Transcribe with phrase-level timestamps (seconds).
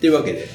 [0.00, 0.48] っていうわけで、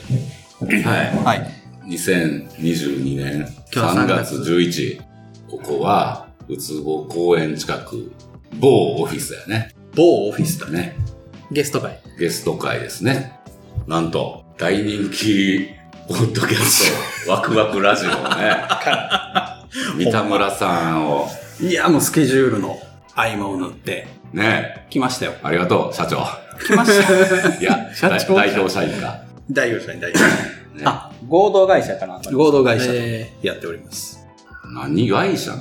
[0.60, 1.16] はい。
[1.24, 1.52] はい。
[1.86, 5.02] 2022年今日は3月11
[5.48, 8.12] ここは、うつぼ公園近く、
[8.56, 9.76] 某オフィスだよね。
[9.94, 10.80] 某オフィスだね。
[10.80, 10.96] ね。
[11.52, 12.00] ゲスト会。
[12.18, 13.40] ゲスト会ですね。
[13.86, 15.70] なんと、大人気、
[16.08, 16.92] ポッドキャス
[17.26, 18.16] ト、 ワクワクラジオね。
[19.96, 21.30] 三田村さんを、
[21.62, 22.80] いや、もうスケジュールの
[23.14, 24.88] 合間を縫って、ね。
[24.90, 25.34] 来ましたよ。
[25.44, 26.26] ありがとう、社長。
[26.66, 27.54] 来ました。
[27.62, 29.00] いや、社長代代表社員
[29.48, 29.54] か。
[29.54, 30.28] 代表者に代表者
[30.76, 32.20] ねあ合同会社かな。
[32.32, 34.26] 合同会社とえやっております。
[34.74, 35.54] 何会社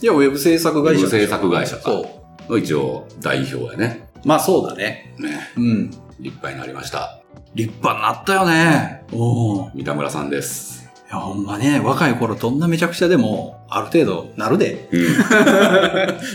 [0.00, 1.00] いや、ウェブ制作会社。
[1.00, 2.52] ウェブ制作会社かそう。
[2.52, 4.08] の一応、代表やね。
[4.24, 5.14] まあそうだね。
[5.18, 5.38] ね。
[5.56, 5.90] うん。
[5.90, 6.00] 立
[6.36, 7.20] 派になりました。
[7.54, 9.04] 立派になったよね。
[9.12, 9.70] おお。
[9.74, 10.90] 三田村さんです。
[11.08, 14.88] いや、ほんまね、若い頃どんなめちゃくちゃでも、ある程度なるで。
[14.92, 15.06] うん。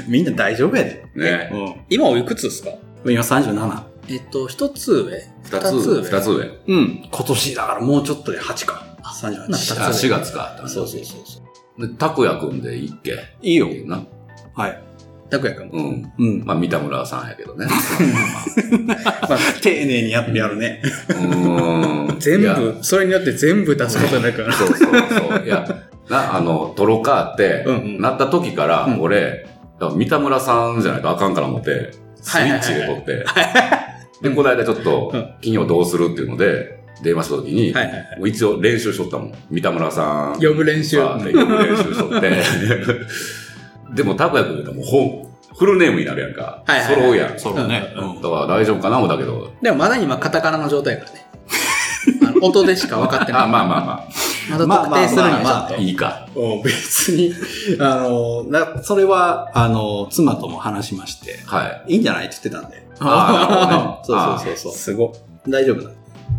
[0.12, 1.06] みんな大丈夫やで。
[1.16, 1.50] ね。
[1.54, 2.70] う今おいくつですか？
[2.72, 2.78] ん。
[3.12, 3.82] 今37。
[4.08, 5.22] ーえっと、一つ上？
[5.44, 6.60] 二つ、二つ上？
[6.68, 7.10] うん。
[7.12, 8.86] 今年だからもうちょっとで8か。
[9.22, 9.48] 38。
[9.48, 10.56] 二つあ、4月か。
[10.66, 11.40] そうそうそうそ
[11.78, 11.88] う。
[11.88, 13.68] で、拓也くんでいいっけいいよ。
[13.86, 14.04] な。
[14.56, 14.82] はい。
[15.30, 15.70] 拓也くん。
[15.70, 16.14] うん。
[16.18, 16.46] うん。
[16.46, 17.68] まあ、三田村さんやけどね。
[18.88, 20.82] まあ、丁寧にやってやるね。
[21.10, 22.20] うーん。
[22.20, 24.54] 全部、それによって全部出すことになるから。
[24.54, 25.46] そうそうそう。
[25.46, 25.68] いや、
[26.10, 27.66] な、あの、トロカーって
[28.00, 29.48] なった時からう、ん俺、
[29.80, 33.26] 三田村さんじゃないとあかんから思って、スイッチで撮って、
[34.22, 38.20] で、この間ちょっとうん、金曜どうするっていうので、電話した時に、はいはいはい。
[38.20, 39.34] もう一応練習しとったもん。
[39.50, 40.34] 三田村さん。
[40.40, 41.00] 呼ぶ練習。
[41.00, 42.42] 呼ぶ練習しとって。
[43.96, 46.64] でも、拓也君ってもう本、フルネームになるやんか。
[46.66, 47.40] はいはいはい揃うやん。
[47.40, 47.94] そうね。
[47.96, 49.52] だから大丈夫かな思ったけど。
[49.62, 51.26] でもまだ今カタカナの状態やからね。
[52.28, 53.42] あの 音でしか分かってない。
[53.44, 54.08] あ、まあまあま
[54.50, 55.68] まだ特定するにはちょっあ。
[55.76, 55.82] と。
[55.82, 56.28] いいか。
[56.36, 57.34] うん別に、
[57.80, 61.94] あの、な、それは、あの、妻とも話しまして、はい。
[61.94, 62.87] いいんじゃないって言ってたんで。
[63.00, 64.74] あ そうそうそうそう。
[64.74, 65.14] すご
[65.48, 65.52] い。
[65.52, 65.92] 大丈夫だ。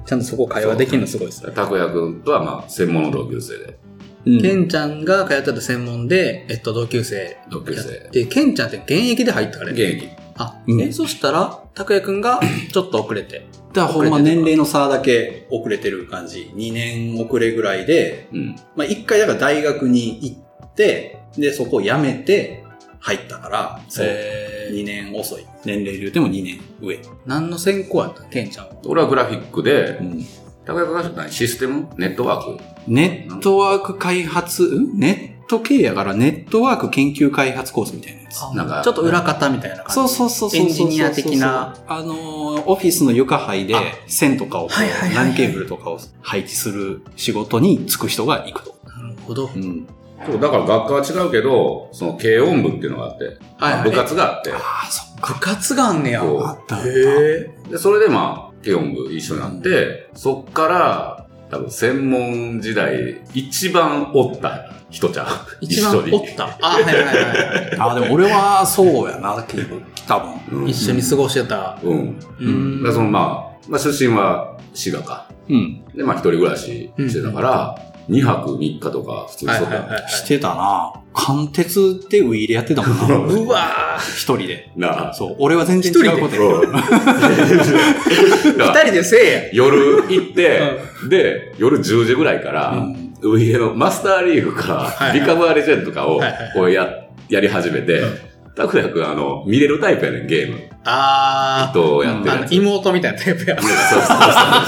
[0.04, 1.52] ちゃんとそこ会話できるのすごいですね。
[1.54, 3.64] 拓也君とはまあ、専門の同級生で。
[3.64, 10.08] うんケンちゃんが通ってた専門で、えっと、同級生同級生やって、ケンちゃんって現役で入ったあれ現役。
[10.36, 12.41] あ、うんえ、そしたら、拓也くんが
[12.72, 13.47] ちょっと遅れて。
[13.72, 16.50] だからほんま年齢の差だけ遅れてる感じ。
[16.54, 18.56] 2年遅れぐらいで、うん。
[18.76, 22.64] まあ一回だから大学に行って、で、そこを辞めて
[22.98, 24.06] 入ったから、そう。
[24.68, 25.46] え2年遅い。
[25.64, 26.98] 年齢で言うても2年上。
[27.26, 28.72] 何の専攻やったケンちゃんは？
[28.86, 30.24] 俺はグラフィックでう、ん
[30.64, 31.32] 拓也君が何？
[31.32, 31.88] システム？
[31.96, 34.98] ネットワークネットワーク開発、ん？
[34.98, 38.42] ネット系やからネットワーク研究開発コースみたいなやつ。
[38.54, 39.94] なんかちょっと裏方みたいな感じ？
[39.94, 40.60] そうそうそうそうそう。
[40.60, 41.74] エンジニア的な？
[41.86, 48.76] あのー、オフィスの床配であ線とかをはいはいはいはい LAN ケーブルとかを配置する仕事に就く人が行くと。
[48.84, 49.50] なるほど。
[49.54, 49.86] うん。
[50.26, 55.34] そう、だから学科は違うけど、その軽音部っていうのがあって、はいはい部活があって、ああ、そっか。
[55.34, 56.22] 部活があんねや。
[56.22, 56.88] あったあった。
[56.88, 57.50] へえ。
[57.70, 65.26] で、それでまあ、軽音部一緒になって、そっから、多分専門時代、一番おった人ちゃう。
[65.60, 66.58] 一番おった。
[66.60, 67.76] あ、はいはいはいはい。
[67.80, 70.18] ああ、でも俺はそうやな、結構、多
[70.50, 70.62] 分。
[70.62, 71.78] うん一緒に過ごしてた。
[71.82, 72.18] うん。
[72.40, 72.82] うーん。
[72.82, 75.26] でそのまあ、まあ出身は滋賀か。
[75.48, 75.84] うん。
[75.94, 79.82] で、まあ一人暮らししてたから、2泊3日とか普通にしとったよ。
[79.82, 80.92] はいしてたな。
[81.12, 83.16] 貫鉄でウィーでやってたもんな。
[83.16, 84.70] うわ一人で。
[84.76, 85.14] なあ。
[85.14, 85.36] そう。
[85.38, 86.41] 俺は全然違うことや
[88.72, 96.20] 二人でせえ夜行って、で、夜10時ぐらいから、うんウィーのマスターリーグか、リカバーレジェンドかを
[96.54, 96.88] こうや、
[97.28, 98.16] やり始めてうん、
[98.54, 100.60] たくやくん、あの、見れるタイプやねん、ゲーム。
[100.60, 100.68] や。
[100.84, 101.76] あー。
[101.76, 102.47] あのとやってる。
[102.62, 103.60] 妹みたいなタイプや。
[103.60, 103.76] そうそ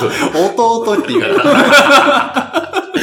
[0.09, 0.45] うそう
[0.83, 1.35] 弟って言うから。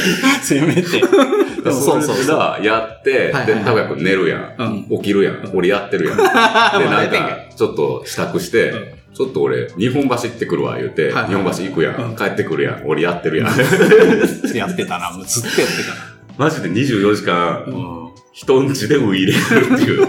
[0.42, 0.82] せめて。
[0.82, 1.72] そう。
[1.72, 2.36] そうそうそう。
[2.36, 4.54] がやって、で、たくやくん寝るやん。
[4.58, 4.64] う
[4.96, 4.98] ん。
[4.98, 5.50] 起きるやん。
[5.54, 6.16] 俺やってるやん。
[6.18, 12.16] で、なんか、ちょっと支度して、うんちょっと俺、日本橋行ってくるわ、言うて、日本橋行くやうんん。
[12.16, 12.82] 帰ってくるやん。
[12.86, 13.48] 俺やってるやん。
[14.54, 15.10] やってたな。
[15.10, 15.96] もうずっとやってたな。
[16.36, 18.08] マジで24時間、うん。
[18.32, 20.06] 人んちでウィーれるっていう。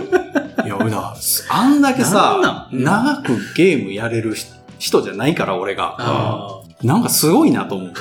[0.63, 1.15] いや、俺だ、
[1.49, 4.45] あんだけさ、長くゲームやれるし
[4.77, 6.58] 人じゃないから、俺が。
[6.81, 7.93] あなんかすごいなと思う。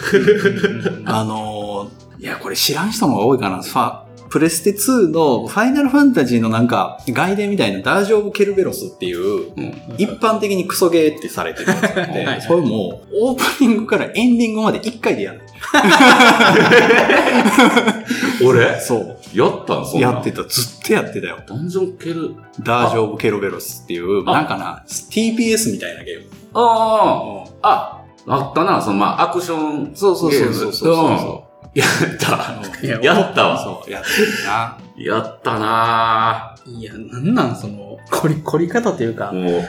[1.05, 3.63] あのー、いや、これ知らん人の方が多いかな。
[3.63, 9.67] ファプレステ2のファイナルファンタジーのなんか、外伝みたいなダージョブ・ケルベロスっていう、うん。
[9.97, 15.41] 一般的にクソゲーってされてるやつがあってはいそれもう、オープニングからエンディングまで一回でやる。
[18.45, 18.81] 俺？
[18.81, 19.97] そやったんそう。
[19.97, 20.43] んやってた。
[20.45, 21.39] ずっとやってたよ。
[21.47, 22.35] ダンジョンケル？
[22.61, 26.27] ダージョブ・ケルベロスっていう、あなんかな、TPS みたいなゲーム。
[26.55, 27.98] ああ、あ、
[28.29, 29.93] あったな、そのまあ、アクション。
[29.95, 31.89] そうそうそうそうそううんやっ
[32.19, 32.87] た。
[32.87, 33.59] い ややったわ。
[33.59, 34.77] そう、やってるな。
[34.97, 39.63] やったなぁいや、なんなんその、凝り、凝り方というか、もう、青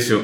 [0.00, 0.20] 春。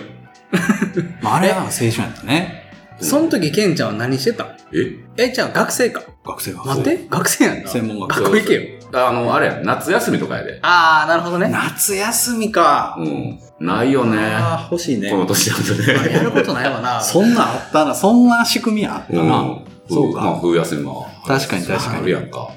[1.22, 2.62] まあ、あれは青春やったね。
[3.00, 4.44] その時、ケンちゃんは何してた？
[4.44, 5.26] んえ？
[5.28, 6.02] え、じゃあ学生か。
[6.26, 6.64] 学生が。
[6.64, 7.68] 待って、学生やんな。
[7.68, 8.60] 専門学校学校行けよ。
[8.92, 10.58] あの、あれや、夏休みとかやで。
[10.62, 11.48] あー、なるほどね。
[11.48, 12.94] 夏休みか。
[12.98, 13.38] うん。
[13.64, 14.18] ないよね。
[14.18, 15.18] ああ、欲しいねこ。
[15.18, 16.12] の年だとね。
[16.12, 17.00] やることないわな。
[17.02, 17.94] そんなんあったな。
[17.94, 19.38] そんな仕組みあったな。
[19.40, 19.60] うん。
[19.88, 21.06] そうかまあ、冬休みも。
[21.26, 22.50] 確かに確かにあるやんか。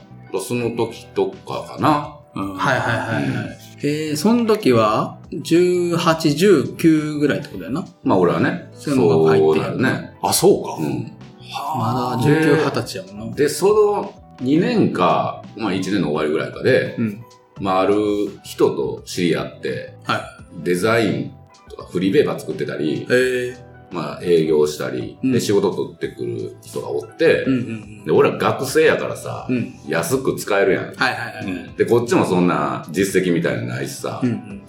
[0.46, 2.14] その時とかかな。
[2.36, 3.58] うんはいはいはいはい。
[3.84, 5.96] えー、その時は、18、
[6.76, 7.86] 19ぐらいってことやな。
[8.04, 8.70] まあ、俺はね。
[8.74, 10.18] 専門学入ってそうだよね。
[10.22, 10.76] あ、そうか。
[10.80, 11.12] うん。
[11.78, 13.36] まだで19、20歳やもんな。
[13.36, 17.24] で、その2年か、まあ1年の終わりぐらいかで、うん。
[17.60, 17.96] まあある
[18.44, 21.34] 人と知り合って、はデザイン
[21.70, 23.06] とかフリーペーパー作ってたり
[23.92, 27.46] まあ営業したり、うんで仕事取ってくる人がおって、
[28.06, 29.48] で、俺は学生やからさ。
[29.88, 30.86] 安く使えるやん。
[30.88, 31.46] はいはいはい。
[31.46, 34.22] うんで、こっちもそんな実績みたいなのないしさ。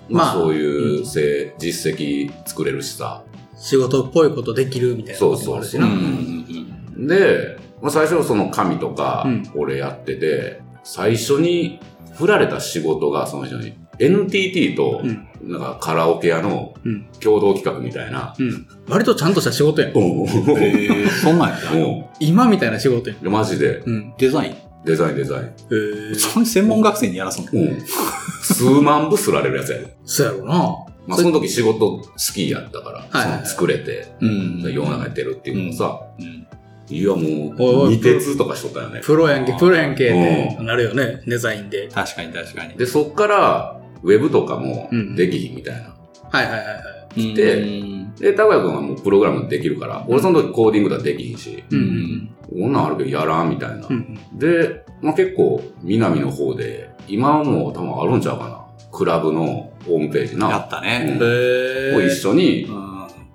[0.09, 3.25] まあそうういうせ、実績作れるしさ。
[3.57, 5.89] 仕事っぽいことできるみたいなこともあるしうんな。
[5.89, 11.81] うんで、まあ、最初その紙とかうん俺やってて、最初に
[12.15, 17.07] 振られた仕事がその人に NTT とうんなんかカラオケ屋のうん。
[17.21, 18.35] 共同企画みたいな。
[18.39, 18.67] うん。
[18.89, 19.95] 割とちゃんとした仕事やん。
[19.95, 20.29] もうん。
[20.29, 23.27] えー、そんなんやったも今みたいな仕事やん。
[23.27, 24.15] う、マジでうん。
[24.19, 24.57] デザイン？
[24.85, 25.45] デザインデザイン。
[25.45, 25.49] へ
[26.13, 26.15] え。
[26.15, 27.49] それ専門学生にやらすの？
[27.53, 27.83] うん。
[28.43, 29.97] 数万部すられるやつやで。
[30.05, 30.55] そうやろな。
[31.07, 32.05] まあその時仕事好
[32.35, 36.47] きやったから、はい作れて、うん世の中に出るっていうのをさ、うん。
[36.91, 39.01] いやもう、おいおい二鉄とかしとったよね。
[39.03, 41.23] プロやんけ、プロやんけってうなるよね。
[41.27, 41.89] デザインで。
[41.89, 42.77] 確かに確かに。
[42.77, 45.95] で、そっから、ウェブとかもうんできひんみたいな。
[46.31, 46.73] はいはいはいは
[47.17, 47.35] い。
[47.35, 52.35] でうんで、高谷君はもうプログラムできるから、俺その時コーディングとかできひんし、ううんん。
[52.49, 53.87] こんなんあるけどやらんみたいな。
[53.89, 58.65] うんで、まあ、結構南の方で、今はもう多分あるんちゃうかな。
[58.91, 60.59] クラブのホームページやな。
[60.59, 61.17] ったね。
[61.21, 62.89] へを一緒にう、ん。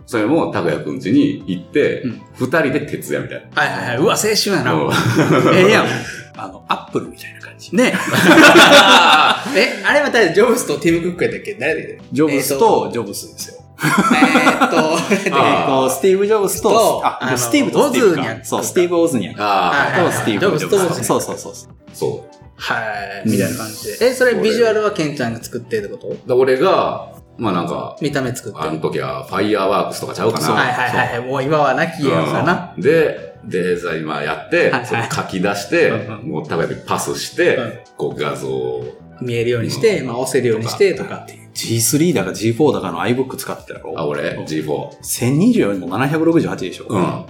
[0.06, 3.62] それも高谷君家に行ってうん、二、人で徹夜みたいな。
[3.62, 3.98] はいはいはい。
[3.98, 4.74] うわ、青春やな。
[4.74, 5.86] うんええやん。
[6.36, 7.39] あの、アップルみたいな
[7.71, 7.83] 感じ。
[7.83, 7.94] ね
[9.56, 11.54] え、あれは誰ジョブスとティム・クックやったっけ？
[11.56, 12.01] 誰だっけ？
[12.12, 13.60] ジョブスとジョブスですよ。
[13.83, 14.77] えーっと、
[15.27, 17.04] え あっと、スティーブ・ジョブスと
[17.36, 18.45] スティーブとスティーブウォズニャックか。
[18.45, 21.04] そう、スティーブ・オズニャックあはいとスティーブ・ジョブジョブス。
[21.04, 21.69] そうそうそうそう。
[21.71, 22.33] あ、そう。
[22.56, 22.75] は
[23.25, 24.06] い、みたいな感じで。
[24.07, 26.07] え、それビジュアルはケンちゃんが作ってってこと？
[26.27, 28.60] で俺が、まあなんか、見た目作って。
[28.62, 30.48] あの時はファイヤーワークスとかちゃうかな。
[30.54, 31.27] はいはいはい。
[31.27, 32.74] もう今はなきやつだな。
[32.77, 38.83] うんで、デザインまあやって、はいはい書き出して、うんうんもう高谷君にパスして、うんこう画像を
[39.21, 41.25] 見えるようにして、まあ押せるようにしてとか。
[41.53, 43.93] G3 だか G4 だかの iBook 使ってたやろ？
[43.95, 44.65] あ、俺、G4。
[45.03, 46.85] 1024も768でしょ。
[46.89, 47.25] うん。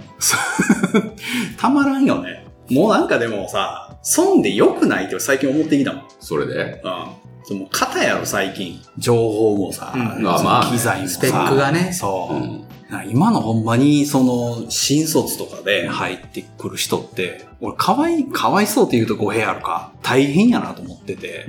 [1.58, 2.46] たまらんよね。
[2.70, 6.02] もうなんかでもさ、損で良くないって最近思ってきたもん。
[6.20, 6.80] それで？
[6.82, 7.04] うん。
[7.46, 8.80] その型やろ、最近。
[8.96, 11.14] 情報もさ、うんまあまあね機材もさ。
[11.16, 12.38] スペックがねそうう。
[12.38, 12.64] ん。
[12.94, 21.46] な今のほんまに、その、新卒とかで入ってくる人って、俺、かわい、かわいそうって言うと語弊あるか、大変やなと思ってて、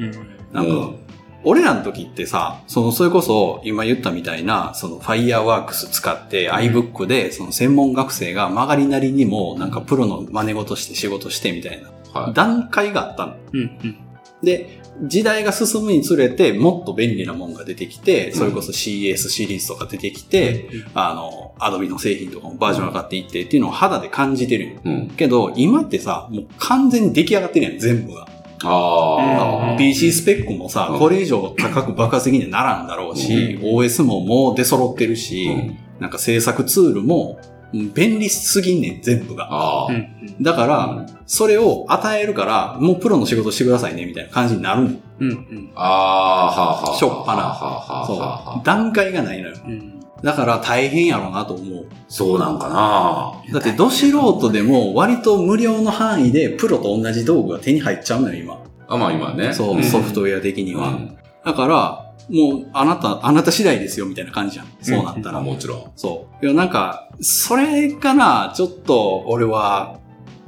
[0.52, 1.00] なんか、うん
[1.48, 12.34] 俺らの時ってさ、その、それこそ、今言ったみたいな、その、ファイヤーワークス使って、iBook で、その、専門学生が曲がりなりにも、なんか、プロの真似事して仕事してみたいな、はい。
[12.34, 13.36] 段階があったの。
[13.54, 13.98] うんうん。
[14.46, 24.82] で、時代が進むにつれて、もっと便利なもんが出てきて、それこそ CS シリーズとか出てきて、あの、アドビの製品とかもバージョン上がっていってっていうのを肌で感じてるよ。
[24.86, 25.10] うん。
[25.10, 28.28] けど、今ってさ、もう完全に出来上がってるやん、全部が。
[28.64, 29.78] ああ。
[29.78, 37.55] PC スペックもさう、んこれ以上高く爆発的にはならんだろうし、OS ももう出揃ってるし、うんなんか制作ツールもうん
[37.94, 39.48] 便利すぎんねん、全部が。
[39.52, 39.94] ああ。
[39.94, 40.08] うん
[40.42, 44.90] だから、それを与えるから、もうプロの仕事してくださいね、みたいな感じになるの。
[45.20, 46.98] うんうんああ、はあはあ。
[46.98, 48.62] しょっぱなはあはあそはあはあう。
[48.66, 49.56] 段階がないのよ。
[49.66, 50.00] うん。
[50.22, 51.86] だから大変やろうなと思う。
[52.08, 58.60] そうなんかなだって、ど素人でも割と無料の範囲でプロと同じ道具が手に入っちゃうのよ、今。
[58.88, 59.54] あ、まあ今ね。
[59.54, 60.90] そう、んソフトウェア的には。
[60.90, 64.68] うんだから、もう、あなた、あなた次第ですよ、みたいな感じじゃん。
[64.82, 65.38] そうなったら。
[65.40, 65.92] あもちろん。
[65.96, 66.46] そう。
[66.46, 70.00] いや、なんか、それがな、ちょっと、俺は、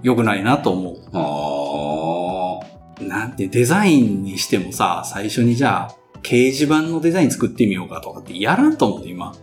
[0.04, 0.96] 良くないなと思う。
[1.14, 2.60] あ
[3.02, 3.04] あ。
[3.04, 9.34] なんて、デザインにしてもさ、最初にじゃあ、掲示板のデザイン作ってみようかとかってやらんと思う、今。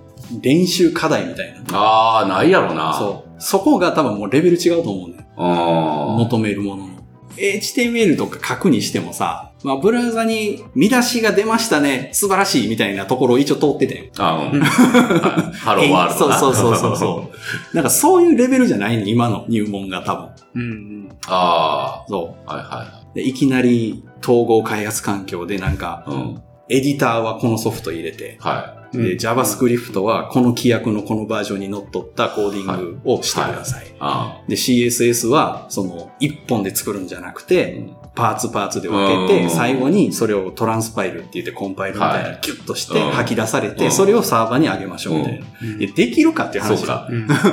[0.41, 1.79] 練習課題みたいな。
[1.79, 2.95] ああ、ないやろな。
[2.95, 3.43] そう。
[3.43, 5.27] そこが多分もうレベル違うと思うね。
[5.37, 6.95] あ求めるものの。
[7.37, 14.13] HTML とか書くにしてもさ、まあ、ブラウザに見出しが出ましたね、素晴らしいみたいなところを一応通ってて。
[14.19, 14.43] あ。
[14.43, 14.61] あうん。
[14.61, 16.37] はいハローワールドな。
[16.39, 17.37] そうそうそうそうそう。
[17.75, 20.29] なんかそういうレベルじゃないの、今の入門が多分。
[20.55, 21.09] うんうん。
[21.27, 22.55] あそあ。
[22.55, 23.15] はいはう。
[23.15, 26.21] でいきなり統合開発環境でなんか、いはい。
[26.21, 26.43] うん。
[26.69, 33.95] エディターはこのソフト入れて、はで、JavaScript はこの規約のこのバージョンにのっとったコーディングをしてください。
[34.01, 37.83] あで、CSS は、その、一本で作るんじゃなくて、
[38.15, 39.49] パーツパーツで分けうん。
[39.49, 42.39] て、最後にそれをトランスパイルって言ってコンパイルみたいはない。
[42.41, 43.11] キュッとしてうん。
[43.11, 43.93] 吐き出されて、うん。
[43.93, 45.47] それをサーバーに上げましょうみたいな。
[45.79, 46.87] でできるかっていう話そう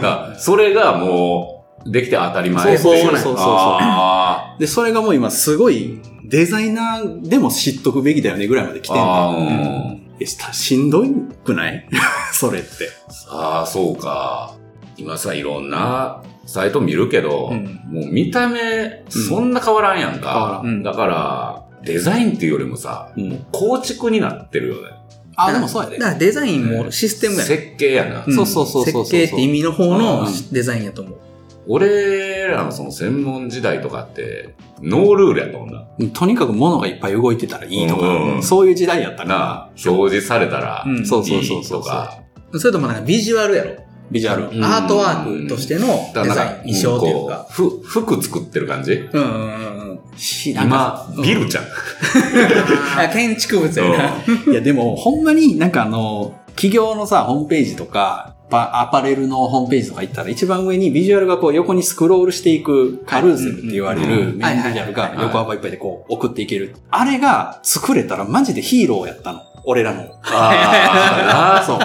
[0.02, 0.36] か。
[0.38, 2.78] それがもう、できて当たり前。
[2.78, 3.22] そうそうそうそう。
[3.24, 9.40] そうあで、それがもう今すごい、デザイナーでも知っとくべきだよねぐらいまで来てんあの。
[9.40, 9.44] ーう
[9.98, 10.02] ん。
[10.20, 11.10] えししんどい
[11.44, 11.88] くない？
[12.32, 12.68] それって。
[13.30, 14.54] ああ、そうか。
[14.98, 20.62] 今さ、いろんなサイト見るけど、うんもう見た目、そんな変わらんやん変わか。
[20.64, 24.82] らんだから、デザインっていうよりもさ、うん構築になってるよね。
[25.36, 26.08] あ、でもそうやでだ。
[26.08, 28.24] からデザインもシステムやね設計やな。
[28.28, 31.18] うんそうそうそうそうそう設計って意味の方のうんデザインやと思う。
[31.68, 35.86] 俺らのその専門時代とかって、ノールールやったもんな。
[36.14, 42.18] とにかく物がいっぱい動いてたらいいとか、うんそういう時代やったかなら、表示されたら、うんそうそうそういいそうとか。
[42.58, 43.76] それともなんかビジュアルやろ。
[44.12, 44.50] ビジュアル。
[44.50, 47.48] うんアートワークとしてのデザイン、衣装というか。
[47.50, 48.94] 服作ってる感じ？
[48.94, 50.00] うんうんうん
[50.46, 51.64] 今、ビルちゃん。
[53.00, 54.52] あ建築物やな。
[54.52, 66.76] いやでも、ほんまになんかあの、企業のさ、ホームページとか、パアパレルのホームページとか行ったら一番上にビジュアルがこう横にスクロールしていくカルーセルって言われうるんメインビジュアルが横幅いっぱいでこう送っていける。
[66.90, 69.40] あれが作れたらマジでヒーローやったの。
[69.64, 70.04] 俺らの。
[70.24, 71.80] ああ、 そう。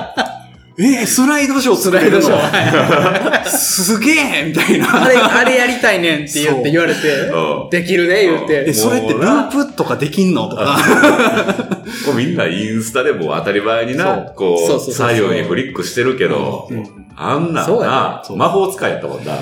[0.78, 3.45] えー、スライドショースライドショー。
[3.47, 5.04] すげえみたいな。
[5.04, 8.75] あれ、あれやりたいねんって言って言われて、うんできるね、言っえ、て。
[8.75, 10.50] それってループとかできんの？
[10.50, 10.76] とか。
[12.04, 19.33] こうみんなインスタでも当たり前にな、こう、左右にフリックしてるけど、うんあんなんそうやな、魔法使いやったもんな。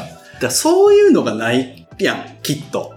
[0.40, 2.94] だそういうのがないやん、きっと。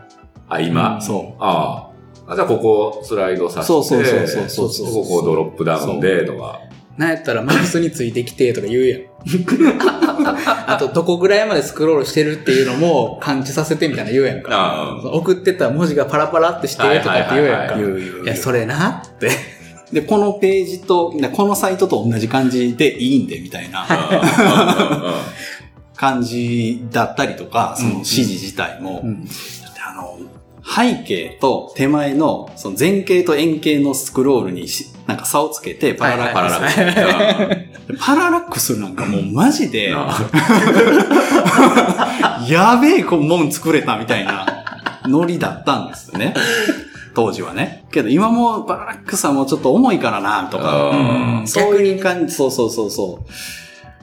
[0.47, 1.01] あ、今？
[1.01, 1.89] そあ
[2.27, 2.33] あ。
[2.33, 6.59] あ、じゃあここスライドさせて、そうそうそうそうそうそうここドロップダウンで、とか。
[6.97, 9.01] なんやったらマウスについてきてとか言うやん。
[10.67, 14.49] あと、どこぐらいまでスクロールしてるっていうのも感知させてみたいな言うやんか。
[14.51, 17.73] あ送ってた文字がパラパラってしてるとかって言うやんか。
[17.75, 19.29] はいや、それなって。
[19.91, 25.23] で、このページと、でこのサイトと同じ感じでいいんで、みたいなあ。
[25.95, 29.27] 感じだったりとか、その指示自体も、うん
[29.87, 30.17] あの、
[30.63, 37.97] 背景と手前の、その前景と円形のスクロールにしなんか差をつけて、パララックパララック。
[37.99, 40.13] パララックスなんかもうマジで、あ
[42.47, 44.45] やべえこうもん作れたみたいな
[45.05, 46.33] ノリだったんですよね。
[47.15, 47.85] 当時はね。
[47.91, 50.91] けど今もパララックスはもうちょっと重いからな、とか。
[51.45, 53.29] そういう感じ、そうそうそうそう。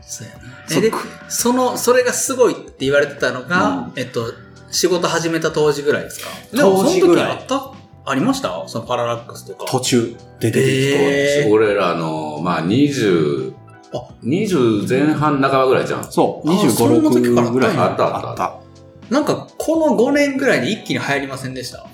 [0.00, 0.32] そうや
[0.76, 0.80] な。
[0.80, 0.90] で、
[1.28, 4.32] その、それがすごいって言われてたのが、えっと、
[4.70, 6.28] 仕事始めた当時ぐらいですか？
[6.56, 7.70] 当時ぐらいあった
[8.06, 8.64] ありました？
[8.68, 9.64] そのパララックスとか。
[9.70, 11.44] 途中で出てきて。
[11.44, 13.54] えー俺らの、まあ、20、
[13.94, 16.04] あ20前半半ばぐらいじゃん。
[16.04, 19.14] そう、あそんな時から25、6ぐらいあったあったあった。
[19.14, 21.86] なんか、この5年ぐらいに一気に流行りませんでした？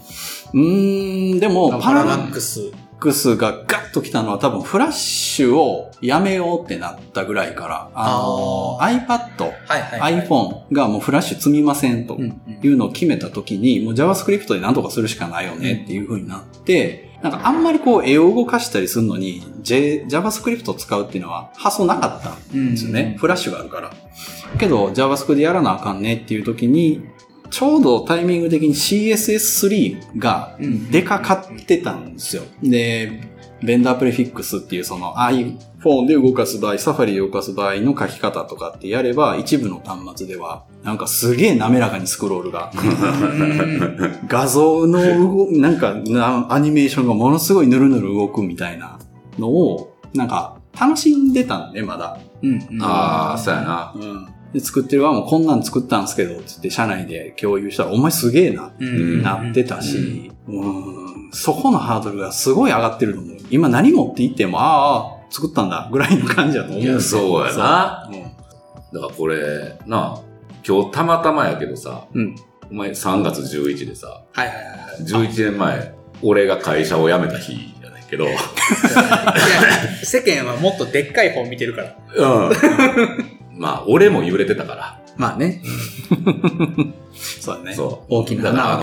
[0.53, 2.73] うーん、でも、パパララックス。
[3.01, 10.27] クスがガッと来たのは多分フラッシュをやめようってなったぐらいから、あの、あ iPad、はいはい、はい。
[10.27, 23.17] iPhone がもうフラッシュ積みませんとうんうんいうのを決めた時に、もう JavaScript で何とかするしかないよねっていう風になって、なんかあんまりこう絵を動かしたりするのに、J、JavaScript を使うっていうのは発想なかったんですよね。
[23.19, 23.93] フラッシュがあるから。
[24.59, 27.03] けど JavaScript でやらなあかんねっていう時に、
[27.51, 32.43] ちょうどタイミング的に CSS3 がうんでかかってたんですよ。
[32.63, 33.29] で、
[33.63, 48.99] ベンダープレフィックスっていうその iPhone で動かす場合、サファリで動かす場合の書き方とかってやれば、一部の端末では、なんかすげえ滑らかにスクロールが、うん画像の動なんかなアニメーションがものすごいヌルヌル動くみたいな
[49.39, 52.19] のを、なんか楽しんでたんで、まだ。
[52.43, 53.93] うんうんああ、そうやな。
[53.95, 54.29] うん。
[54.53, 63.37] で、作ってる側もこんなん作ったんですけど、つって社内で共有したら、お前すげえな、うんなってたし、うん、そこのハードルがすごい上がってると思う。
[63.51, 68.09] 今何持っていっても、ああ、作ったんだ、ぐらいの感じだと思うそうやな。
[68.13, 68.23] そう
[68.93, 70.21] だからこれ、なあ、
[70.67, 72.35] 今日たまたまやけどさ、うん。
[72.71, 75.03] お前3月11でさ、はいはいはいはい。
[75.03, 77.71] 11年前、俺が会社を辞めた日
[78.11, 78.27] けど、
[80.03, 81.97] 世間はもっとでっかい方見てるから。
[82.17, 82.53] うん。
[83.61, 85.03] まあ、俺も揺れてたから。
[85.19, 85.61] まあね。
[87.15, 87.75] そうだね。
[87.75, 88.15] そう。
[88.15, 88.81] 大きなだから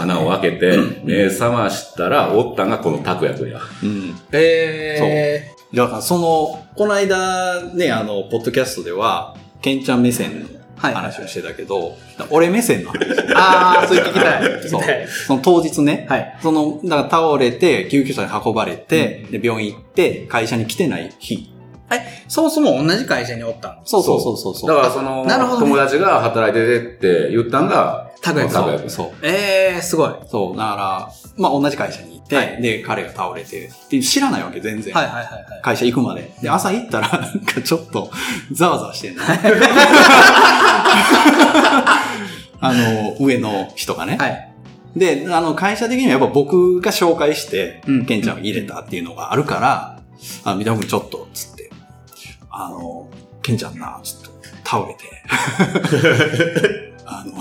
[0.00, 0.72] 穴を開けて。
[0.72, 3.58] あのね、穴を開けて、目覚ましたら、おったんがこの拓也くんや。
[3.82, 4.14] うん。
[4.30, 11.96] えだからその、この間ね、あの、ポッドキャストでは、ケンちゃん目線のはい話をしてたけど、
[12.30, 13.04] 俺目線の話。
[13.04, 14.42] ー、ああ、それ聞きたい。
[14.60, 15.08] 聞そうきたい。。
[15.08, 16.38] その当日ね、はい。
[16.40, 21.51] その、だから倒れて、救急車に運ばれて、で、病院行って、会社に来てない日
[22.28, 24.68] そもそも同じ会社におったんそうそうそうそうそう。
[24.68, 28.60] だからその、なるほどね友達が働いててって言ったんが、拓也君。
[28.60, 28.90] 拓也君。
[28.90, 29.12] そう。
[29.22, 30.10] えー、すごい。
[30.10, 30.56] はいそう。
[30.56, 34.94] だから、まあ同じ会社に行って、はいで、彼が倒れて、で知らないわけ、全然。
[34.94, 35.62] はいはいはい。
[35.62, 36.32] 会社行くまで。
[36.40, 38.10] で、朝行ったら、なんかちょっと、
[38.52, 39.22] ざわざわしてんの。
[42.64, 44.16] あの、上の人がね。
[44.18, 44.48] はい。
[44.96, 50.00] で、あの、会社的にはやっぱ僕が紹介して、うんケンちゃんを入れたっていうのがあるから、
[50.44, 51.51] あ、三田君ちょっと、つって、
[52.66, 53.08] あの、
[53.42, 54.30] ケンちゃんな、ちょっと、
[54.64, 55.04] 倒れて、
[57.04, 57.32] あの、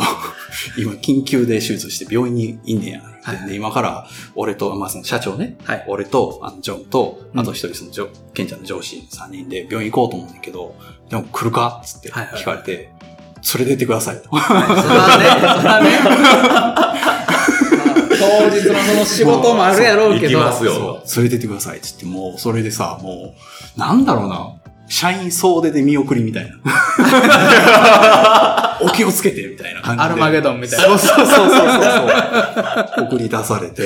[0.78, 3.02] 今、緊急で手術して病院にいんねや。
[3.24, 5.86] はいで、今から、俺と、まあ、その社長ね、はい。
[5.88, 10.76] 俺と、あの、ジョンと、うんあと一人その、ジョケンちゃんの上司3人で病院行こうと思うんだけど、
[11.10, 11.82] でも来るか？
[11.86, 12.92] つって聞かれて、
[13.44, 14.30] それで出てくださいと。
[14.30, 14.76] そらね、
[15.62, 15.92] そらね。
[18.22, 20.40] 当日のその仕事もあるやろうけど。
[20.40, 23.34] 行きますよそう、連れてってくださいっつって、もう、それでさ、も
[23.76, 24.54] う、なんだろうな、
[24.92, 26.58] 社員総出で見送りみたいな。
[28.84, 30.06] お気をつけて、みたいな感じで。
[30.10, 30.86] アルマゲドンみたいな。
[30.86, 31.54] そうそうそうそうそ
[33.04, 33.06] う。
[33.06, 33.84] 送り出されて、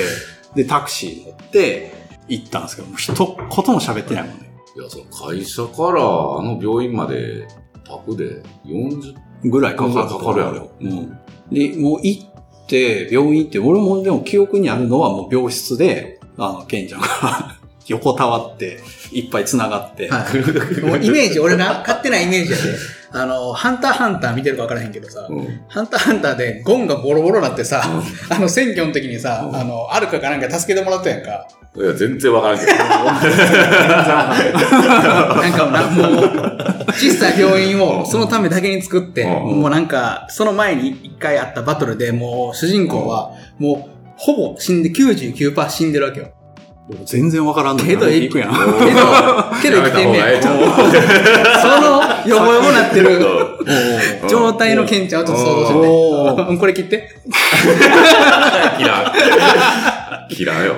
[0.56, 1.94] で、タクシー乗って、
[2.26, 3.34] 行ったんですけど、もう一言も
[3.80, 4.50] 喋ってないもんね。
[4.76, 7.46] いや、その会社からあの病院まで、
[7.84, 11.16] 宅で40ぐらいかかるかかるやろうん。
[11.52, 12.26] で、もう行っ
[12.66, 17.55] て、病院行って、俺もでも記憶にあるのはもう病室で、あの、ケンちゃんが
[17.88, 18.80] 横たわって、
[19.12, 20.82] いっぱい繋がって、はい。
[20.82, 22.64] もうイメージ、俺な、 勝手なイメージやで。
[23.12, 25.60] あの、ハンターハンター見てるか分からへんけどさ、うん。
[25.68, 27.82] ハンターハンターでゴンがボロボロなってさ、
[28.28, 31.46] あの選挙の時にさ、あの、アルカかなんか助けてもらったやんか。
[31.76, 32.72] いや、全然わからんけど。
[35.42, 46.32] なんかな、もう、小さい病院をそのためだけに作って、うんもうなんか、その前に一回あったバトルでもう主人公は、もう、ほぼ死んで99%死んでるわけよ。
[47.04, 48.50] 全然わからんのにけど行くやん。
[48.50, 48.62] けど、
[49.60, 50.42] けど生きてんねん。
[50.42, 56.42] その、よぼよぼなってるうん状態のケンちゃんをちょっと想像しておて。
[56.42, 57.08] うんこれ切って。
[58.78, 60.28] 切らん。
[60.28, 60.74] 切らんよ。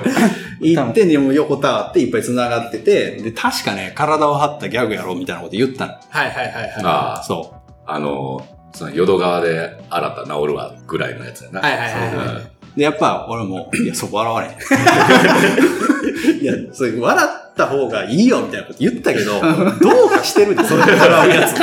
[0.61, 5.93] 行って、でも横たわっていっぱい繋がってて、で、確かね、体を張ったギャグやろうみたいなこと言ったの。
[6.09, 7.53] はいはいはいはああ、そ
[7.85, 11.61] あの、その淀川で洗った治るわぐらいのやつやな。
[11.61, 12.58] はいはいはい。
[12.75, 14.53] で、やっぱ、俺も、いや、そこ笑われへん。
[16.41, 19.41] いや、それ、笑った方がいいよ、みたいなこと言ったけど、
[19.81, 21.57] どうかしてるで、それで笑うやつ。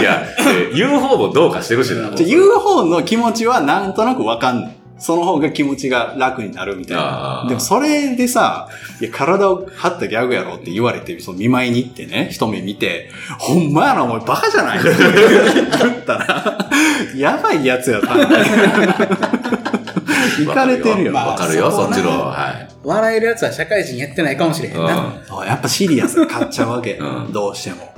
[0.00, 2.10] いや、え言う方もどうかしてるしな。
[2.10, 4.79] 言う方の気持ちはなんとなくわかんない。
[5.00, 7.42] その方が気持ちが楽になるみたいあな。
[7.46, 8.68] ーでもそれでさ、
[9.00, 16.70] いや、体を張ったギャグやろって言われて、その見舞いに行ってね、一目見て、ほんまやな、お前バカじゃない言ったら、
[17.16, 18.28] やばいやつやったな。
[20.38, 21.12] 行かれてるよ。
[21.12, 22.10] まあわかるよ、そっちの。
[22.10, 22.68] はい。
[22.82, 24.82] 笑えるやつは社会人やってないかもしれへんな。
[24.82, 26.94] うんそうやっぱシリアスに買っちゃうわけ。
[26.94, 27.94] うんどうしても。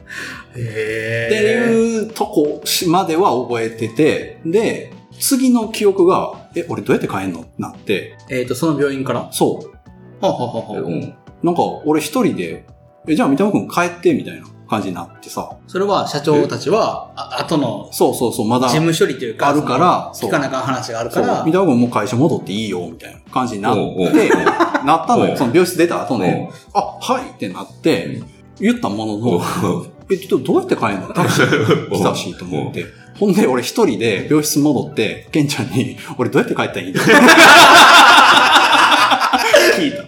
[0.57, 7.45] へっていうとこまでは覚えてて、で、次の記憶が、え、俺どうやって帰んの？
[7.57, 9.29] なって、えっと、その病院から？
[9.31, 9.79] そう。
[10.21, 10.83] ほうほうほうほう。
[10.85, 11.15] うん。
[11.45, 12.67] なんか、俺一人で、
[13.07, 15.49] え、じゃあ三田君帰って、みたいな感じになってさ。
[15.69, 24.13] それは社長たちは、あ後のそうそうそう、まだ、事務処理というか、あるからその聞かなあかん話があるそう、から三、田君もう会社戻っていいよ、みたいな感じになって、おうおう
[24.85, 25.37] なったのよ。
[25.37, 28.27] その病室出た後ね、うあ、はいってなってうん、
[28.61, 31.09] 言ったものおの、え、ちょっとどうやって帰んの？
[31.15, 32.85] タクシー来たしと思って。
[33.19, 36.95] ほんで、俺一人で病室戻って、ケンちゃんに、俺どうやって帰ったらいいん？
[36.95, 37.01] だ
[39.77, 40.03] 聞いた。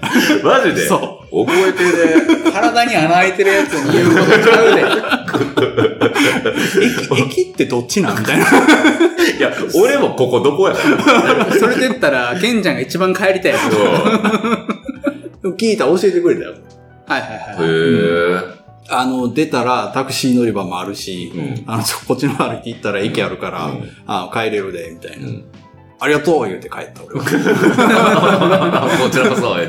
[0.47, 0.87] マジで？
[0.87, 0.99] そ
[1.31, 2.51] 覚えてるね。
[2.53, 4.85] 体に穴開いてるやつに言うことちゃうで。
[7.25, 8.19] 駅、駅ってどっちなん？
[8.21, 8.45] みたいな。
[8.45, 8.49] い
[9.41, 10.75] や、俺もここどこや。
[11.59, 13.63] それで言ったら、ケンちゃんが一番帰りたいやつ。
[15.59, 16.55] 聞いた、教えてくれたよ。
[17.07, 17.69] はいはいはい。
[17.69, 17.73] へ
[18.51, 18.54] え。
[18.89, 25.27] あの、出たらタクシー乗り場もあるし、うんあの、ちょこっちの歩いて行ったら駅あるから、うんあ帰れるで、みたいな。
[25.29, 25.45] うん。
[26.01, 27.25] ありがとう言うて帰った、俺は。
[29.03, 29.69] こちらこそ、え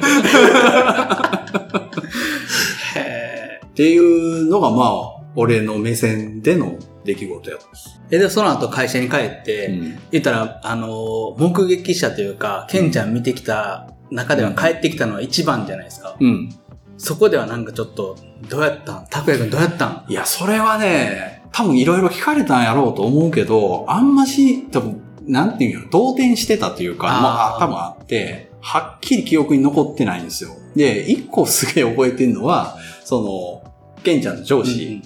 [2.95, 4.89] へーっていうのが、まあ、
[5.36, 7.65] 俺の目線での出来事やった。
[8.12, 16.15] え、で、その後会社に帰って、うん言ったら、あのー、目撃者というか、ケンちゃん見てきた中では帰ってきたのは一番じゃないですか。
[16.19, 16.49] うん。
[16.97, 18.15] そこではなんかちょっと、
[18.49, 19.08] どうやったん？
[19.10, 20.05] 拓也くんどうやったん？
[20.08, 30.51] いや、それはね、多分いろいろ聞かれたんやろうと思うけど、あんまし、多分、なんていうの、動転してたというか、あーまあ、多分あって、はっきり記憶に残ってないんですよ。
[30.75, 35.01] で、一個すげえ覚えてるのは、その、ケンちゃんの上司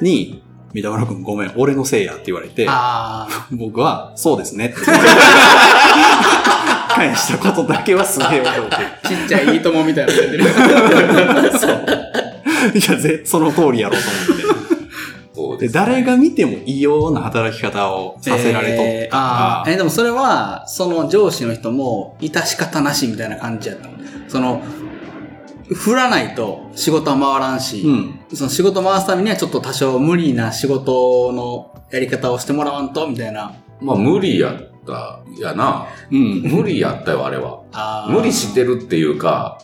[0.00, 2.66] に、三田村くんごめん、俺のせいやって言われて。
[3.52, 4.76] 僕は、そうですねって。
[6.98, 9.18] 返したことだけはすげえ覚えてる。
[9.20, 11.58] ちっちゃいいいともみたいなのやってる。
[11.58, 11.86] そう。
[12.74, 14.42] いや、ぜ、その通りやろうと思って。
[14.42, 14.48] で、
[15.34, 23.92] そうです誰が見ても異様な働き方をさせられとえーったから、あーえーでもそれは、その上司の人も、致し方なしみたいな感じやったの。
[24.28, 24.62] その、
[25.72, 28.20] 振らないと仕事は回らんし、うん。
[28.34, 33.54] その仕事回すためにはちょっと多少無理な仕事のやり方をしてもらわんと、みたいな。
[33.80, 35.86] まあ無理やった、やな。
[36.10, 36.42] うん。
[36.42, 38.08] 無理やったよ、あれは。
[38.08, 39.60] 無理してるっていうか、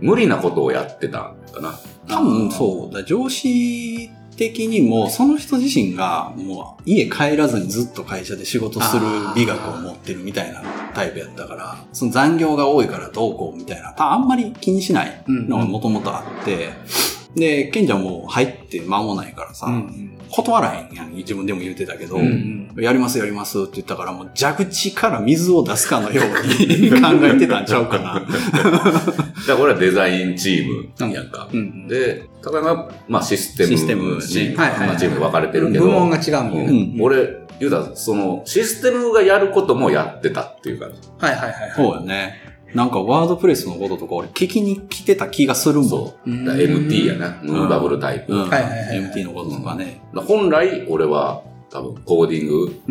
[0.00, 1.78] 無理なことをやってたんかな。
[2.08, 9.02] 多分そうだ、上司的にも、その人自身が、もう家帰らずにずっと会社で仕事する
[9.34, 10.62] 美学を持ってるみたいな
[10.94, 16.70] タイプやったから、その残業が多いからどうこうみたいな、あんまり気にしないのがもともとあって、
[17.34, 28.22] で、ケンちゃんも入って間もないからさ、うん断らへんやん、自分でも言ってたけど、うんやりますやりますって言ったから、もう蛇口から水を出すかのように 考えてたんちゃうかな。
[29.46, 31.48] じゃあこれはデザインチームやんか。
[31.52, 36.64] うんで、高山が、まあシステムシステムチーム、はいはいはいまあチームで分かれてるけど、部門が違うんだよね。
[36.64, 40.98] うん俺、言うたら、その、システムがやることもやってたっていう感じ。
[41.18, 41.72] はいはいはいはい。
[41.74, 42.45] そうよね。
[42.74, 45.88] なんかワードプレスのこととか俺聞きに来てた気がするもん。
[45.88, 46.30] そう。
[46.30, 47.40] MT やな。
[47.42, 48.32] ムーバブルタイプ。
[48.34, 48.48] うん。
[48.48, 50.00] はいはいはい MT のこととかね。
[50.14, 52.48] 本来、俺は、多分、コーディン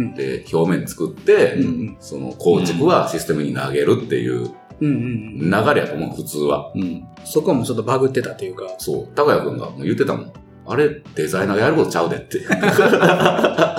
[0.09, 4.51] グで表面作って、うんその構築はシステムに投げるっていう。
[4.81, 6.71] 流れやと思う、普通は。
[6.75, 7.07] うん。
[7.23, 8.65] そこはもうちょっとバグってたというか。
[8.77, 9.07] そう。
[9.15, 10.33] 高谷くんがもう言ってたもん。
[10.67, 12.39] あれ、デザイナーがやることちゃうでって。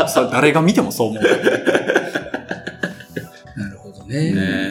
[0.08, 1.22] それ誰が見てもそう思う。
[3.56, 4.32] なるほどね。
[4.32, 4.65] ね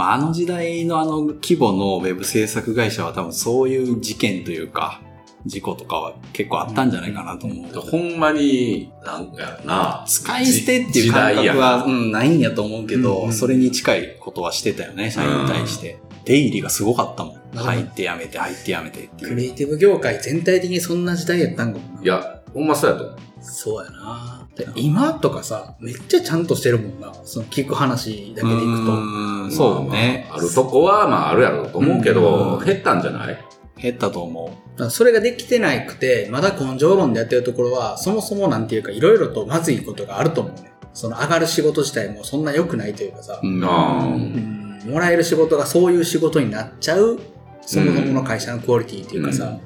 [0.00, 5.02] まああの時代のあの規模のウェブ制作会社は多分そういう事件というか、
[5.44, 7.80] 事故とかは結構あったんじゃないかなと思う。
[7.80, 10.04] ほんまに、なんかやな。
[10.08, 15.98] 使い捨てっていう感覚は、うん、ないんやと思うけど、うんうんそれに近いことはしてたよね、社員に対して。
[16.24, 17.40] 出入りがすごかったもん。
[17.54, 19.28] 入ってやめて、入ってやめてっていう。
[19.28, 22.02] クリエイティブ業界全体的にそんな時代やったんかもな。
[22.02, 23.18] いや、ほんまそうやと思う。
[23.42, 24.39] そうやな。
[24.56, 27.12] で今とかさ、めっちゃちゃんとしてるもんな。
[27.24, 28.92] その聞く話だけでいくと。
[28.92, 30.26] うーんそうね。
[30.28, 33.38] まあまああるとこは、まああるやろうと思うけど、うん減ったんじゃない？
[33.80, 40.72] 減ったと思だからそれができてなくて、まだ根性論でやってるところは、そもそもなんていうか、いろいろとまずいことがあると思うね。
[40.92, 44.16] その上がる仕事自体もそんな良くないというかさう。、うんあーう
[44.56, 47.20] んもらえる仕事がそういう仕事になっちゃう、
[47.60, 49.58] そもそもの会社のクオリティっていうかさ、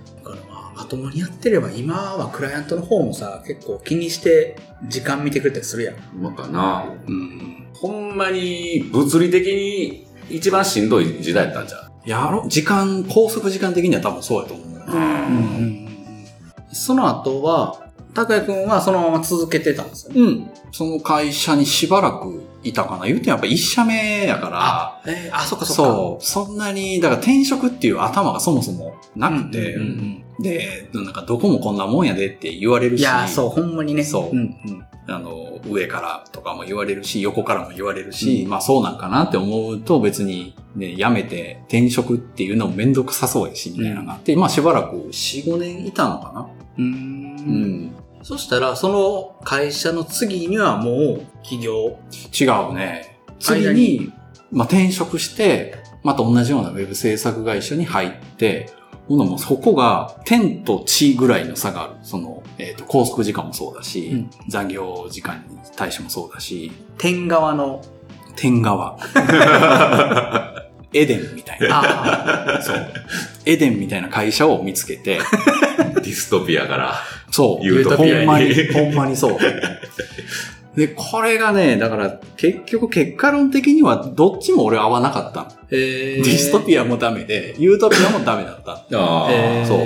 [0.74, 4.56] まともにやってれば今はクライアントの方もさ、結構気にして
[4.88, 5.96] 時間見てくれたりするやん。
[6.20, 6.86] まかな。
[7.06, 12.08] うんほんまに、物理的に一番しんどい時代やったんじゃう？
[12.08, 12.44] やろ？
[12.48, 14.64] 時間、拘束時間的には多分そうやと思う。
[16.72, 17.82] その後は、
[18.14, 20.20] 高谷くんはそのまま続けてたんですよね。
[20.20, 20.50] うん。
[20.72, 23.06] その会社にしばらくいたかな。
[23.06, 24.48] 言うてやっぱ一社目やか
[25.04, 25.82] ら、えーあ、そっかそっか。
[25.92, 34.04] そう、そんなに、だから転職っていう頭がそもそもなくて、うんうんうんで、なんかどこもこんなもんやでって言われるし、いやー、そう、ほんまにね。
[34.04, 46.48] そううんうんあの、上からとかも言われるし、横からも言われるし、まあそうなんかなって思うと別にね、辞めて転職っていうのもめんどくさそうやし、みたいなのがあって、まあしばらく4、5年いたのかな。
[46.78, 46.82] うー。
[46.82, 47.94] うんん。
[48.22, 51.98] そしたら、その会社の次にはもう起業？
[52.40, 53.18] 違うね。
[53.38, 54.10] 次に、
[54.50, 58.72] まあ転職して、また同じようなウェブ制作会社に入って、
[59.08, 61.94] もうそこが天と地ぐらいの差がある。
[62.02, 67.82] その、えっ、と、拘束時間もそうだし、うん残業時間に対してもそうだし、天側の。
[68.36, 68.98] 天側。
[70.92, 72.58] エデンみたいな。
[72.58, 72.92] あそう。
[73.44, 75.18] エデンみたいな会社を見つけて、
[75.78, 76.94] ディストピアから。
[77.30, 77.64] そう。
[77.64, 79.38] ユートピアにほんまに、ほんまにそう。
[80.76, 85.46] で、これがね、だから結局結果論的にはどっちも俺合わなかったの。
[85.70, 88.72] えディストピアもダメで、ユートピアもダメだった。
[88.98, 89.78] ああ、えーそう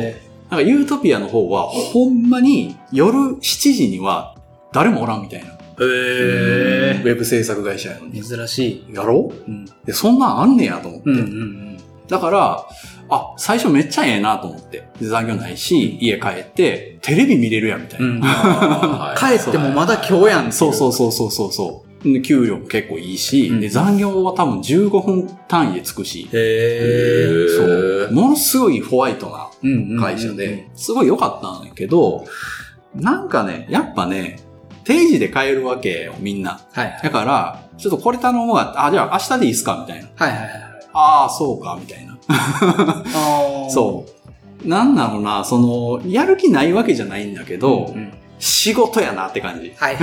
[0.51, 3.41] なんかユートピアの方はほんまに夜7
[3.75, 4.35] 時には
[4.73, 5.59] 誰もおらんみたいな。
[5.81, 8.23] えウェブ制作会社やのに。
[8.23, 8.95] ー、珍しい。
[8.95, 9.51] やろう？
[9.51, 9.65] ん。
[9.65, 11.11] うで、そんなんあんねやと思って。
[11.11, 11.78] うんうん
[12.09, 12.67] だから、
[13.11, 14.89] あ、最初めっちゃええなと思って。
[15.01, 18.21] で残業ないし、家帰って、テレビ見れるやんみたいうん。
[18.21, 18.29] な。
[18.29, 20.53] はい 帰ってもまだ今日やん。
[20.53, 21.89] そうそうそうそうそうそう。
[22.13, 28.07] で給料も結構いいし、うんで残業は多分15分単位でつくし、へー。
[28.09, 28.15] そう。
[28.15, 32.25] ものすごいホワイトなうんうんうん会社で、すごい良かったんやけど、
[32.95, 34.39] なんかね、やっぱね、
[34.85, 36.61] 定時で帰るわけよ、みんな。
[36.73, 37.01] はいはい。
[37.03, 38.87] だから、ちょっとこれ頼むわ。
[38.87, 40.09] あ、じゃあ明日でいいっすかみたいな。
[40.15, 40.68] はいはいはい。
[40.99, 42.19] ああ、そうか、みたいな。
[42.29, 44.05] あそ
[44.65, 44.69] う。
[44.69, 48.13] なんだろうな、その、やる気ないわけじゃないんだけど、うん。
[48.41, 49.73] 仕事やなって感じ。
[49.77, 49.97] はい。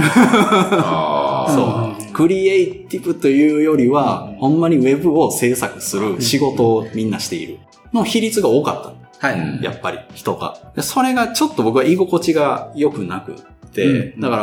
[1.54, 2.14] そう。
[2.14, 7.60] クリエイティブというよりは、ほんまにウェブを制作する仕事をみんなしている。
[7.94, 8.84] の比率が多かっ
[9.20, 9.28] た。
[9.28, 9.40] はい。
[9.40, 10.58] うんやっぱり人が。
[10.76, 13.36] でそれがちょっと僕は居心地が良くなく
[13.84, 14.36] うんだか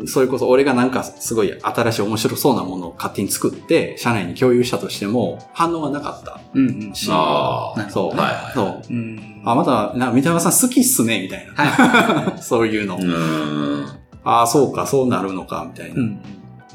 [0.00, 6.94] ら、それこそ俺がなんかすごい新しい面白そうなものを勝手に作って、社内に共有したとしても反応がなかったうんうん。
[6.94, 8.82] し、あなるそう、ねはいそう。
[8.90, 9.42] うん。
[9.44, 11.52] あ、また、な、三田山さん好きっすね、みたいな。
[11.54, 12.96] は そういうの。
[12.96, 12.98] う。
[14.24, 15.94] ああ、そうか、そうなるのか、みたいい。
[15.94, 16.00] な。
[16.00, 16.20] うん。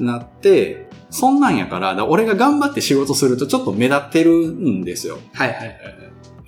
[0.00, 5.18] なって、そんなんやから、だから俺が頑張って仕事するとちょっと目立ってるんですよ。
[5.32, 5.76] はいはいはい。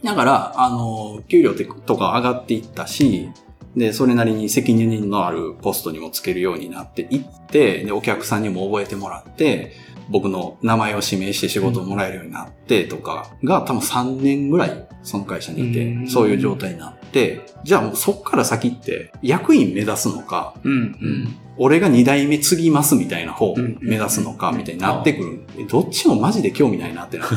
[0.05, 3.31] だから、あの、給料とか上がっていったし、
[3.77, 9.73] で、それなりに責任のあるポストにもつけるようになっていって、で、お客さんにも覚えてもらって、
[10.09, 16.09] 僕の名前を指名して仕事をもらえるようになってとかが多分3年ぐらいその会社にいて、うん。
[16.09, 21.37] そういう状態になって、じゃあもうそっから先って役員目指すのか、うんうん。
[21.57, 25.41] 俺が二代目継ぎますみたいな方目指すのかみたいになってくる。
[25.59, 27.37] えどっちもマジで興味ないなってなって。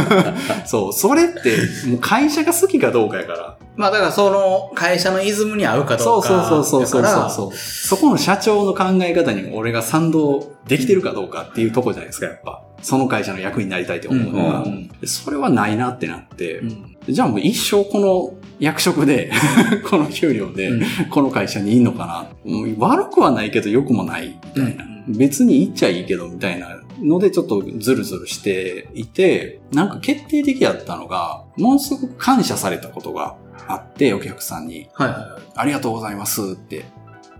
[0.64, 1.56] そう、それって
[1.88, 3.56] もう会社が好きかどうかやから。
[3.76, 6.48] まあだからその会社のイズムに合うかどそううか。
[6.48, 7.52] そうそうそうそうそう。
[7.54, 12.62] そこの社長の考え方に俺が賛同できてるかどうかっていうとこじゃないですか、やっぱ。
[12.80, 14.62] その会社の役員になりたいって思うのが。
[14.62, 19.30] うんでそれはないなってなって、うんじゃあもう一生この役職で、
[19.88, 22.28] この給料で、うんこの会社にいんのかな。
[22.44, 24.84] うん悪くはないけど良くもないみたいな。
[24.84, 33.36] うん別に行っちゃいいけどみたいなのでちょっとズルズルしていて、なんか決定的やったのが、ものすごく感謝されたことが
[33.68, 34.88] あって、お客さんに。
[34.94, 35.42] はいはいはい。
[35.54, 36.84] ありがとうございますって。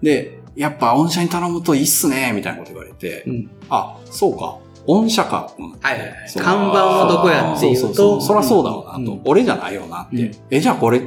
[0.02, 4.58] で、やっぱ御社に頼むといいっすね、みたいなこと言われて、うんあ、そうか。
[4.86, 5.50] 御社か。
[5.58, 7.86] うんはいはい看板はどこやっていうと。
[7.86, 8.22] そうそうそう。
[8.22, 9.12] そらそうだろうなと。
[9.12, 10.16] うん俺じゃないよなって。
[10.16, 11.02] うんえ、じゃあこれ、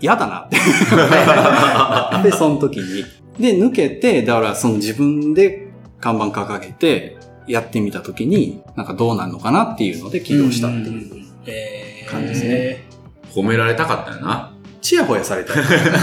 [0.00, 0.56] 嫌だなって。
[2.30, 3.04] で、その時に。
[3.38, 5.68] で、抜けて、だからその自分で
[6.00, 7.16] 看板掲げて、
[7.46, 11.10] やってみた時に、なんかどうなるのかなっていうので起業したっていう。
[11.46, 12.84] えー感じですね。
[13.32, 14.52] 褒められたかったよな。
[14.80, 15.56] チヤホヤされたい。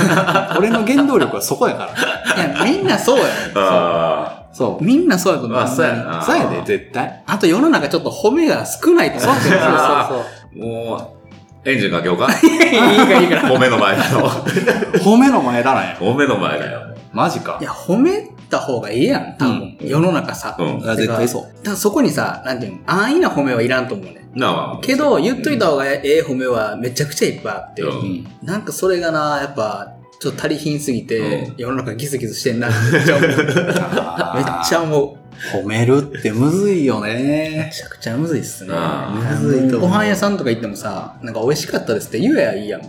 [0.57, 1.89] 俺の原動力はそこやか
[2.35, 2.45] ら。
[2.45, 4.83] いや、みんなそうやねあそう。
[4.83, 5.59] みんなそうやと思う。
[5.59, 7.23] あそうやなそうやで、絶対。
[7.27, 9.35] あと世の中ちょっと褒めが少ないと思う。
[9.35, 9.69] そうそうそうそう。
[9.69, 10.21] あ。
[10.55, 11.15] も
[11.63, 13.41] う、エンジンかけようか いいからいいから。
[13.43, 14.27] 褒めの前だよ。
[14.99, 15.97] 褒めの前だなんや。
[15.99, 16.79] 褒めの前だよ。
[17.13, 17.63] マジかい。
[17.63, 19.77] や、褒めた方がいいやん、多分。
[19.79, 20.55] うん世の中さ。
[20.57, 20.89] うん。
[20.89, 21.63] あ絶対そう。
[21.63, 24.27] だそこにさ、なんていうの、安易な褒めはいらんと思うね。
[24.33, 24.79] なあ。
[24.81, 28.27] けど、言っといた方がええ褒めはめちゃくちゃいっぱいあって、うんうん。
[28.41, 31.55] なんかそれがな、やっぱ、ちょっと足りひんすぎて、うん。
[31.57, 33.29] 世の中ギスギスしてんなってめっちゃ思う。
[33.29, 35.17] めっちゃ思う。
[35.53, 37.71] 褒めるってむずいよめね。
[37.71, 38.73] ちゃくちゃむずいっすね。
[39.13, 42.81] むずいとご飯屋さんとか行ってもさ、なんか美味しかったですって言えばいいやん。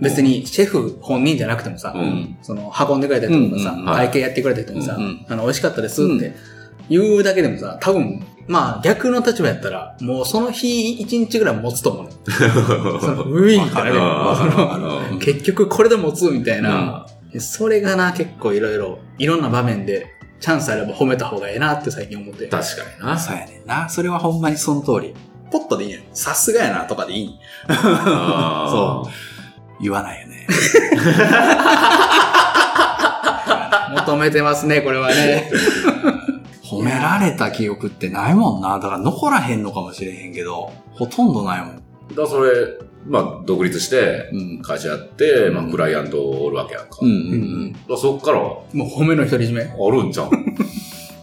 [0.00, 2.36] 別にシェフ本人じゃなくてもさ、うん。
[2.42, 5.24] その運んでくれた人とかさ、会計やってくれた人にさ、うん。
[5.28, 6.34] あの美味しかったですって
[6.90, 12.10] 言うだけでもさ、多分、まあ逆の立場やったら、もうその日一日ぐらい持つと思うね。
[13.00, 17.06] そのウィーンってなるやんわかるわかるわかるその結局これで持つみたいな。
[17.38, 22.46] それがな、結構いろいろ、いろんな場面で、チャンスあれば褒めた方がええなって最近思って。
[22.48, 23.18] 確かにな。
[23.18, 23.88] そうやねんな。
[23.88, 25.14] それはほんまにその通り。
[25.50, 26.02] ポットでいいやん。
[26.12, 27.38] さすがやなとかでいい。
[27.68, 29.10] そう。
[29.82, 30.46] 言わないよね。
[33.94, 35.50] 求めてますね、これはね。
[36.92, 38.74] 褒められた記憶ってないもんな。
[38.78, 41.76] だから残らへんのかもしれへんけど、ほとんどないもん。
[41.76, 41.82] だ
[42.16, 42.50] からそれ、
[43.06, 44.62] まあ、独立して、うん。
[44.62, 46.98] 会社やって、まあ、クライアントおるわけやんか。
[47.00, 49.64] うんうんだからそっから、あもう褒めの独り占め？
[49.64, 50.28] るんじゃん。
[50.28, 50.30] う？
[50.30, 50.32] ん。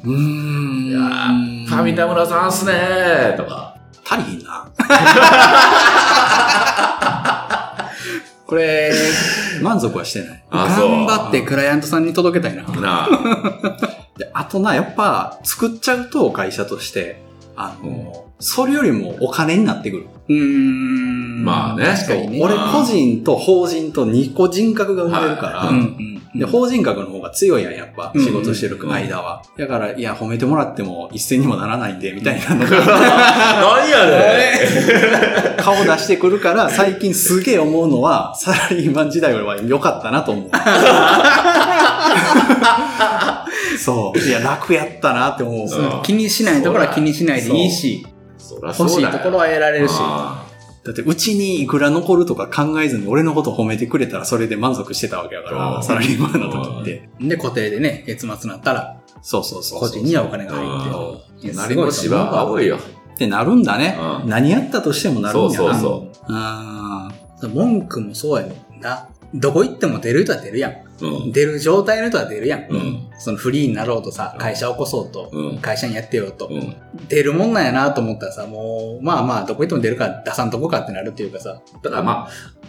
[0.04, 0.90] うーん。
[0.90, 3.76] いやー、ファミタ村さんっすねーとか。
[4.06, 4.68] 足りひんな。
[8.48, 8.92] これ、
[9.62, 10.44] 満足はしてない。
[10.52, 12.64] 頑張ってクライアントさんに届けたいな。
[12.64, 13.10] なあ。
[14.18, 17.22] で、あとな、やっぱ、作っちゃうと、会社として、
[17.56, 20.08] あの、それよりもお金になってくる。
[20.30, 21.44] うーん。
[21.44, 22.40] まあね確かにね。
[22.42, 28.12] 俺個人と法人と2個人格が生まれるから、うんうんで、法人格の方が強いやん、やっぱ。
[28.14, 29.42] うん仕事してる間は。
[29.58, 34.60] だから、いや、褒めてもらっても一銭にもならないんで、みたいなのが、 何やね
[35.58, 40.50] 顔出してくるから、最近すげえ思うのは、サラリーマン時代よりは良かったなと思う。
[43.80, 44.20] そう。
[44.20, 45.68] いや、楽やったなって思う。
[45.68, 48.06] うん気にしないところは気にしないでいいし、
[48.56, 49.94] 欲しいところは得られるし。
[49.98, 50.46] あ
[50.86, 57.10] だって、うちにいくら残るとか考えずに俺のこと褒めてくれたらそれで満足してたわけやかうら、んサラリーマンの時って。
[57.20, 59.80] で、固定でね、月末になったら、そうそうそう。
[59.82, 61.48] 個人にはお金が入ーって。
[61.48, 62.78] いやなりもしは青いよ。
[62.78, 63.98] ってなるんだね。
[64.24, 65.54] うん何やったとしてもなるんやな。
[65.56, 66.10] そうそうそ
[67.44, 67.54] うん。
[67.54, 69.10] 文句もそうやねんな。
[69.34, 70.74] どこ行っても出る人は出るやん。
[71.02, 71.32] うん。
[71.32, 72.68] 出る状態の人は出るやん。
[72.70, 73.08] うん。
[73.18, 76.76] そのフリーになろうとさ、会社を起こそうと、うん会社にやってようと、うん。
[77.08, 82.28] 出るもんなんやなと思ったらさ、もう、まあまあ、どこ行っても出るから出さんとこかってなるっていうかさ、だからま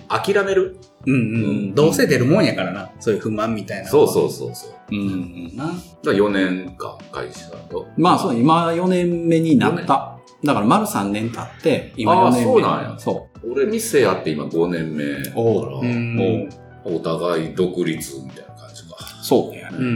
[0.08, 0.76] あ、諦める。
[1.06, 3.88] うんうん、うんどうせ出るもんやからな、そういう不満みたいな。
[3.88, 4.70] そうそうそうそう。
[4.90, 5.56] うん。
[5.56, 7.86] なだから4年間会社と。
[7.96, 10.16] まあそう、今4年目になった。
[10.42, 12.44] だから丸3年経って、今4あー年目。
[12.52, 15.42] そうなんやそ俺店やって今5年目だから。
[15.42, 16.48] おうん。
[16.84, 18.96] お互い独立みたいな感じか。
[19.20, 19.24] う。
[19.24, 19.68] そうね。
[19.72, 19.84] うんうん。
[19.84, 19.90] う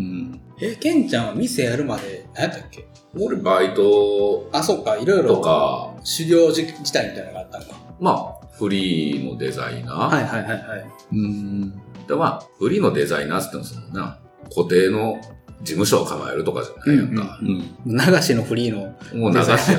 [0.00, 0.40] ん。
[0.60, 2.86] え、ケンちゃんは店やるまで、何やったっけ？
[3.18, 7.68] 俺バイトあ、そっか、いろいとろ、か、修行自自体みたいなのがあったんか。
[8.00, 8.10] ま
[8.42, 10.14] あ、フリーのデザイナー。
[10.16, 10.86] はいはいはいはい。
[11.12, 11.70] うん。
[12.08, 14.18] で、まあ、フリーのデザイナーって言ってもそのな、
[14.54, 15.20] 固定の
[15.62, 17.38] 事務所を構えるとかじゃないやんか。
[17.40, 17.58] うん。
[17.86, 19.78] 流しのフリーのもう流しや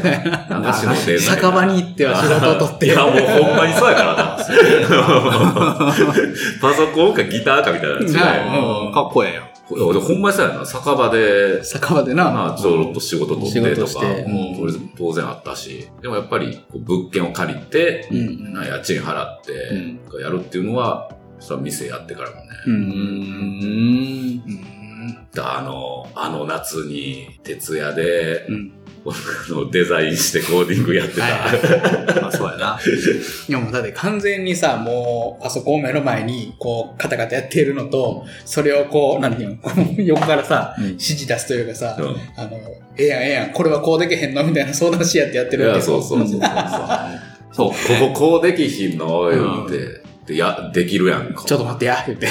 [0.50, 0.72] な。
[0.72, 1.36] 流しのデザ。
[1.36, 2.86] 酒場に行っては仕事を取って。
[2.88, 4.38] いや、もうほんまにそうやからな。
[6.62, 8.06] パソコンかギターかみたいな違い。
[8.88, 9.44] うんかっこええよ。
[9.70, 10.66] 俺ほんまにそうやな。
[10.66, 12.32] 酒場で、酒場でな。
[12.32, 14.02] まあ、ちょろっと仕事取ってとか、
[14.98, 18.54] 当然あったし、でもやっぱり物件を借りて、うん。
[18.54, 19.52] な家賃払って
[20.12, 21.10] うん、やるっていうのは、
[21.40, 22.42] それは店やってからもね。
[22.68, 22.70] う。
[22.70, 22.84] うんん。
[24.46, 24.75] うん。
[25.41, 28.71] あの、あの夏に徹夜で、うん。
[29.08, 31.21] あのデザインしてコーディングやってた。
[31.21, 32.80] はい まあそうやな。
[33.48, 42.58] いやもうだって完全にさ、もうパソコンを目の前にこうカタカタやっているのと、それをこう、なんていうの、横からさ、うん指示出すというかさ、うんあの、
[42.98, 46.39] ええやんええやん、これはこうできへんのみたいな相談し合ってやっていや、るわけそうそうそうそう。
[47.54, 47.69] そう。
[47.69, 47.76] こ
[48.13, 49.30] ここうできひんの？
[49.30, 51.43] 言って、でや、できるやんか。
[51.45, 52.28] ちょっと待ってや、言って。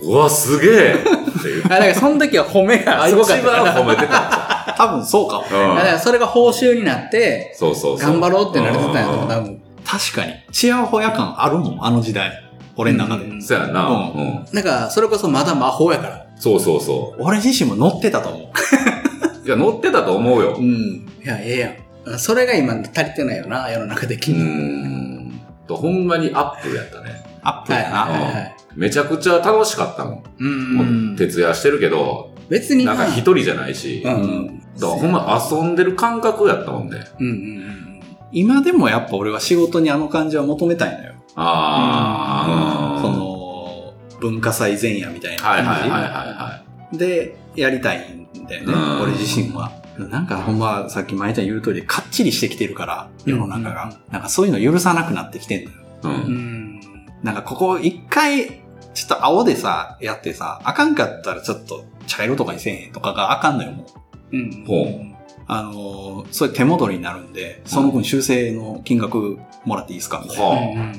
[0.00, 1.64] うわ、すげえっていう。
[1.66, 3.64] あ、だからその時は褒めがあ、 す一ごかったから。
[3.64, 5.42] 番褒めてた 多分そうかも。
[5.42, 5.76] う。
[5.76, 8.10] だからそれが報酬になって、そうそうそう。
[8.10, 9.60] 頑張ろうってなれてたんやと思う、うん多分。
[9.84, 10.34] 確かに。
[10.52, 12.30] チヤホヤ感あるもん、あの時代。
[12.76, 13.24] 俺の中で。
[13.24, 13.88] うんそうやな。
[13.88, 14.44] ううん。
[14.54, 16.24] だから、それこそまだ魔法やから。
[16.36, 19.46] そうそうそ俺自身も乗ってたと思う。
[19.46, 20.58] いや、乗ってたと思うよう。
[20.58, 20.62] う。
[20.62, 20.64] ん。
[20.64, 22.18] いや、ええやん。
[22.18, 24.42] それが今足りてないよな、世の中的うに。
[24.42, 25.40] ん。
[25.66, 27.10] とほんまにアップルやったね。
[27.10, 28.00] はいアップやな。
[28.02, 28.54] はいはいはい。
[28.78, 30.22] めちゃくちゃ楽しかったもん。
[30.38, 34.62] うんもうんう徹夜してるけど、別になんか一人じゃないし、だかうんうん。
[34.80, 37.04] らほんま遊んでる感覚やったもんね。
[37.18, 38.00] うんうんうん。
[38.30, 41.14] 今でもやっぱ俺は仕事にあの感じは求めたいのよ。
[41.34, 45.80] ああ、その、文化祭前夜みたいなはい感じ。
[45.82, 46.62] はいはいはいは
[46.92, 49.00] で、やりたいんだよねうん。
[49.02, 49.72] 俺自身は。
[49.98, 53.92] なんかほんま、さっき前ちゃん言う通り、かっちりしてきてるから、世の中が。
[54.12, 55.76] なんかそういうの許さなくなってきてんのよ。
[56.04, 56.22] い。
[56.22, 56.26] う。
[56.26, 56.34] うん
[56.76, 56.80] ん。
[57.24, 58.57] なんかここ一回、
[58.94, 63.86] ちょっと青でさ、やってさ、あかんかったらちょっと茶色とかにせえへんとかがあかんのよ、も
[64.32, 64.36] う。
[64.36, 64.64] うん。
[64.66, 65.18] ほう
[65.50, 70.92] あのー、それ手戻りになるんで、その分修正の金額もらっていいですかみたいなは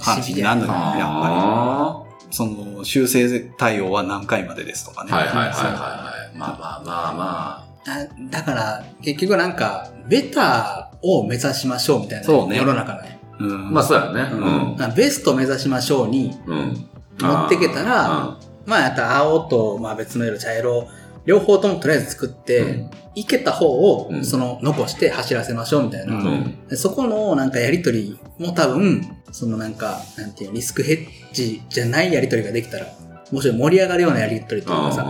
[0.00, 2.12] 話になるのよ、やっぱあり。
[2.30, 5.10] その、修正対応は何回までですとかね。
[5.12, 5.16] あ。
[5.16, 6.38] はいはいはいはいはい。
[6.38, 12.24] まあまあまあまだだから、結局なんか、ベターを目指しましょうみたいな。
[12.24, 13.20] そうね世の中ね。
[13.38, 13.68] うん。
[13.68, 13.70] あ。
[13.72, 14.30] まあそうやね。
[14.32, 16.88] うんあベストを目指しましょうにうん。
[17.20, 17.26] うん。
[17.26, 20.88] 持ってけたら、まあ、やったら青と、まあ別の色、茶色、
[21.24, 26.14] 両方ともとりあえず作って、うんいけた方をう、んその、残して走らせましょうみたいな。
[26.14, 32.86] うんそこのなんかやりとりも多分、そのなんか、なんていうのリスクヘッジじゃないやりとりができたら、
[33.30, 35.06] もちろん盛り上がるようなやりとりとかさ、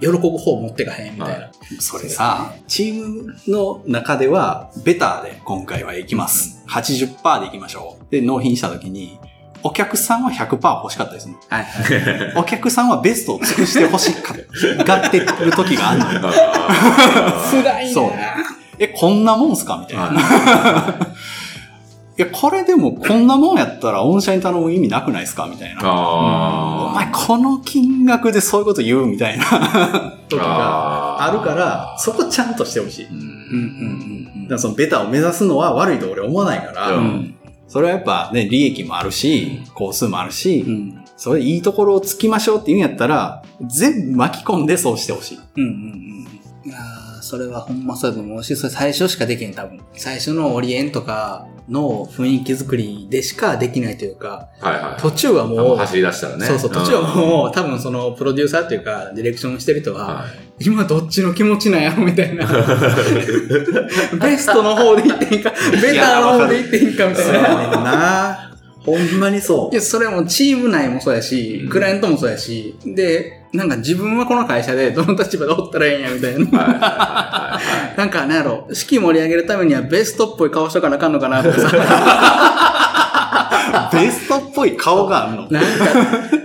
[0.00, 1.50] 喜ぶ方持ってかへんみたいな。
[1.80, 6.62] それさ、チームの中では、ベターで今回は行きます。
[6.68, 8.10] 80%で行きましょう。
[8.10, 9.18] で、納品した時に、
[9.62, 11.36] お客さんは100%欲しかったですね。
[11.48, 12.34] はいはい。
[12.36, 15.06] お客さんはベストを尽くして欲しかった。
[15.08, 16.20] ってる時があるのよ。
[17.50, 18.10] 辛いなそう
[18.78, 19.78] え、こんなもんすか？
[19.78, 20.04] みたいな。
[22.18, 25.46] いや、これでもこんなもんやったら御社に頼む意味なくないですか？
[25.46, 25.80] みたいな。
[25.84, 29.44] おあ前この金額でそういうこと言うみたいな
[30.28, 33.04] 時があるから、そこちゃんとしてほしい。
[33.04, 37.34] だかうんうんうんうんらそのベタを目指すのは悪いと俺思わないから、うん
[37.68, 40.70] それはやっぱね、利益もあるし、工数もあるし、うん。
[40.70, 45.38] うんそれいいところをつきましょうって言うんやったら、全部巻き込んでそうしてほしい。
[45.56, 45.68] うんうん
[46.64, 46.68] うん。
[46.68, 49.80] いやーそれはほんまそうだと思うし、それ最初しかできへん、多分。
[49.94, 55.00] 最初のオリエンとかの雰囲気作りでしかできないというか、はいはい。
[55.00, 56.46] 途中はあもう、走り出したらね。
[56.46, 60.24] そうそう、途中はもう、多分その、プロデューサーっていうか、ディレクションしてる人は、は
[60.60, 62.46] 今どっちの気持ちなんやろみたいな。
[64.20, 65.52] ベストの方でいっていいか、
[65.82, 67.68] ベターの方でいっていいかみたいな。
[67.82, 68.52] な
[68.86, 77.58] ほんまにそいや、それもチーム内もそうやし、クライアントもそうやし、で、なんか自分はこの会社で どの立場でおったらええんやみたいな。
[77.96, 81.70] なんか、なんやろ、式盛り上げるためにはベストっぽい顔しとかなあかんのかなとかさ。
[83.92, 85.48] ベストっぽい顔があるの？
[85.50, 85.68] なんか、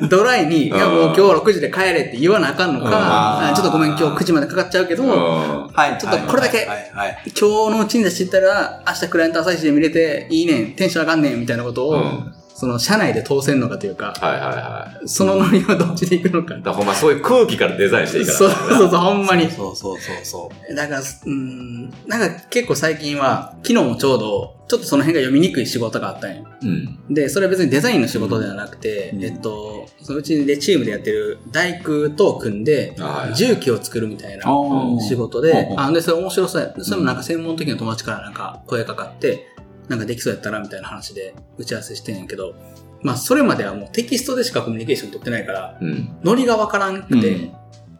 [0.09, 5.97] ドライに、いやもう今日6時で帰れって言わなあかんのか、ちょっとごめん今日9時までかかっちゃうけど、うんはい。
[5.99, 6.66] ちょっとこれだけ。
[6.66, 15.07] 今日のうちに出していったら、明日クライアント朝一で見れて、いいねん、テンション上がんねん、みたいなことを、うんその、社内で通せんのかというか、はいはいはい。
[15.09, 16.53] そのノリはどっちで行くのか。
[16.53, 18.38] だからほんまそういう空気からデザインしていいから。
[18.38, 18.55] そうそ
[18.86, 19.49] うそう、ほんまに。
[19.49, 20.76] そうそうそうそう。
[20.76, 26.45] だから、うーん、なんか結構最近は、昨日もちょうど、ちょっとその辺が読みにくい仕事があったんよ。
[26.62, 27.14] うん。
[27.14, 36.74] で、それは別にデザインの仕事ではなくて、うんえっと、そのうちでチームでやってる大工と組んでは、い重機を作るみたいなー仕事でう、んあ、で、それ面白そうや。
[36.84, 39.47] それもなんか専門的な友達からなんか声かかって、
[39.92, 42.56] なんかできそうやったらみたいな話で打ち合わせしてんやけど、
[43.02, 46.18] まあそれまではもうテキストでしかコミュニケーション取ってないから、うん。
[46.24, 47.54] ノリがわからんくて、うん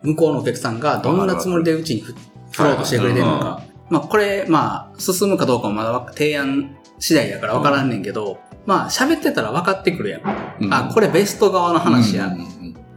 [0.04, 2.16] 向こうのお客さんがどんなつもりでうちに振
[2.54, 3.62] 振ろうとしてくれてるのか。
[3.88, 10.22] まあこれ、まあ進むかどうかもまだわ提案次第やからわからんねんけど、まあ喋ってたら分かってくるやん。
[10.62, 12.28] うんあ、これベスト側の話や。
[12.28, 12.40] うん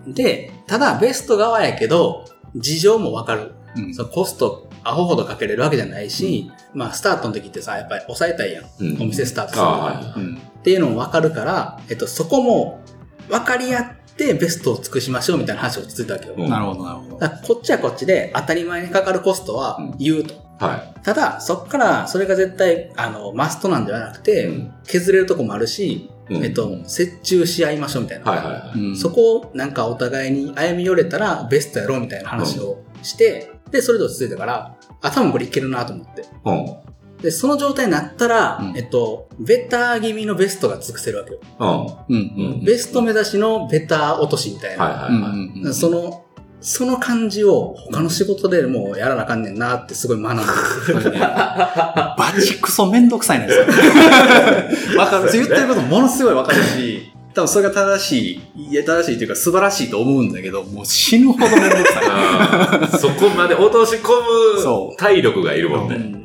[0.06, 2.24] うんで、ただベスト側やけど、
[2.56, 3.54] 事情もわかる。
[3.76, 8.64] うんそのコスト、アホほどかけれるわけじゃないし、まあスタートの時ってさ、やっぱり抑えたいやん。
[8.80, 12.80] うんお店スタートするはうんっていうのもわかるから、えっと、そこも
[13.28, 16.34] 分かり合ってベストを尽くしましょうみたいな話を落ち着いたわけよ。
[16.36, 17.28] うんなるほど、なるほど。
[17.46, 20.34] こっちはこっちで当たり前にかかるコストは言うと。
[20.34, 20.36] い。
[20.58, 26.10] はただ、そっからそれが絶対、あの、マストなんではなくて、うん削れるとこもあるし、い。
[26.30, 26.84] うんえっと、折
[27.22, 28.30] 衷し合いましょうみたいな。
[28.30, 28.78] はいはいはい。
[28.78, 36.24] うんそこをなんかお互いに歩み寄れたらベストやろうみたいな話をして、で、それで落ち着いたから、あ、多分これいけるなと思って。
[36.44, 36.66] うん。
[37.22, 41.40] で、その状態になったら、うんえっと、ベター気味のベストが尽くせるわけよ。
[41.58, 42.16] うん。
[42.16, 44.84] うんうんベスト目指しのベター落としみたいな。
[44.84, 45.12] はいはいはい。
[45.12, 46.24] うんうんその、
[46.64, 53.66] その感じを他の仕事でもうやらなあかんねんなってすごい学んでバチクソめんどくさいねんですよ。
[54.98, 55.30] わかる。
[55.30, 62.98] 言ってることものすごいわかるし、多分それが正しい、いや正しいというか素晴らしいと思うんだけど、もう死ぬほどめんどくさい。
[62.98, 65.96] そこまで落とし込む体力がいるもんね。
[65.96, 66.24] うん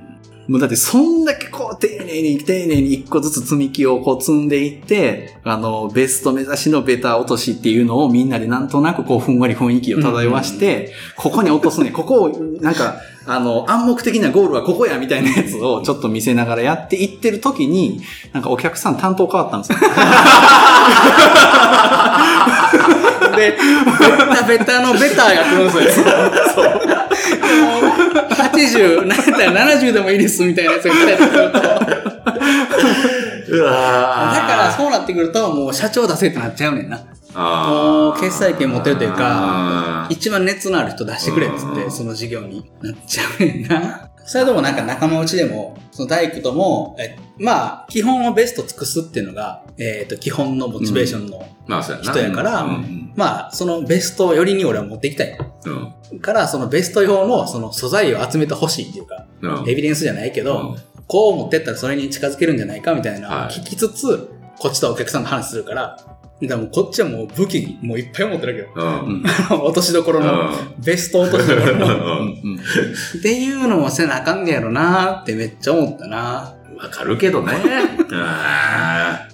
[0.49, 12.29] もうだってそんだけこう丁寧に丁寧に一個ずつ積み木をこう積んでいって、あの、ベスト目指しのベタ落としっていうのをみんなでなんとなくこうふんわり雰囲気を漂わして、ここに落とすね、ここを
[12.61, 12.99] なんか、
[13.31, 18.01] あの、暗黙的なゴールはここやみたいなやつをちょっと見せながらやっていってる時に、
[18.33, 19.77] なんかお客さん担当変わったんですよ。
[23.37, 23.57] で、ベ
[24.35, 26.05] タベタのベターが来るんですよ。
[26.55, 26.65] そう。
[26.65, 27.89] もう。
[28.33, 31.37] 80、なったら70でもいいですみたいなやつが来たりすると。
[31.51, 31.59] だ
[33.47, 33.57] う。
[33.61, 34.89] わーからそう。
[34.89, 35.73] なってくると、もう。
[35.73, 36.75] 社長出せってなっちゃう。
[36.75, 36.99] ねんな。
[37.39, 44.09] あーもう決済権持ってるというか、あー一番熱のある人出してくれっつって、うんその事業になっちゃうねんな。
[44.25, 51.47] それでもなんか仲間内でも、その大工とも、えまあ、基本をベスト尽くすっていうのが、えっ、と、基本のモチベーションの。
[52.03, 53.11] 人やからうん。
[53.15, 55.35] まあ、そのベストをよりに俺は持っていきたい。
[56.11, 56.19] うん。
[56.19, 59.69] から、そのベスト用のその素材を集めてほしいっていうか、うん。
[59.69, 60.77] エビデンスじゃないけど、うん
[61.09, 64.29] こう持ってったらそれに近づけるんじゃないかみたいな、はい聞きつつ、
[64.59, 65.97] こっちとお客さんの話するから、
[66.41, 69.23] だからもうこっちはもう武器もういっぱい持ってるわうん。
[69.61, 72.31] 落としどころの、ベスト落としどころの。
[72.31, 76.55] っていうのもせなあかんねやろなってめっちゃ思ったな。
[76.77, 77.53] わかるけどね。
[78.13, 79.27] あ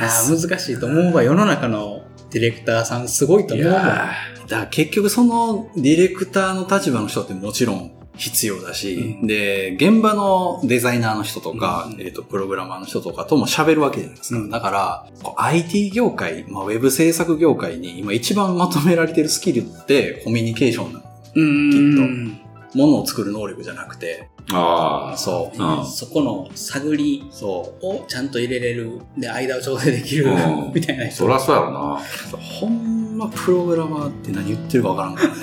[0.00, 1.22] いや難しいと思うわ。
[1.22, 3.72] 世の中のディレクターさんすごいと思うわ。
[3.72, 4.10] や
[4.48, 14.40] だから結局そのディレクターの立場の人ってもちろん必要だし、で、現場のデザイナーの人とか、うんえっ、と、プログラマーの人とかとも喋るわけじゃないですか。
[14.40, 21.04] うんだから、こう IT 業界、まあ、ウェブ制作業界に今一番求められてるスキルってコミュニケーションなの。
[21.34, 22.38] うーん。
[22.74, 25.16] ものを作る能力じゃなくて、ああ。
[25.16, 25.62] そう。
[25.62, 27.48] うんそこの探りそ
[27.82, 29.00] をちゃんと入れれる。
[29.16, 30.72] で、間を調整できるうん。
[30.74, 31.16] みたいな人。
[31.16, 32.00] そりゃそうやろな。
[32.00, 32.36] う。
[32.36, 35.34] ほんまプログラマーって何言ってるかわからんからね。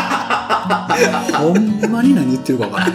[1.38, 2.90] ほんまに何言ってるかわからん。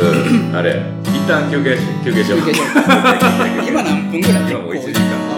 [0.00, 2.40] うんあれ、一旦休憩し、休憩しよう。
[2.40, 2.68] 休憩しよう
[3.68, 4.50] 今何分ぐらい？
[4.50, 5.29] 今もう1時間。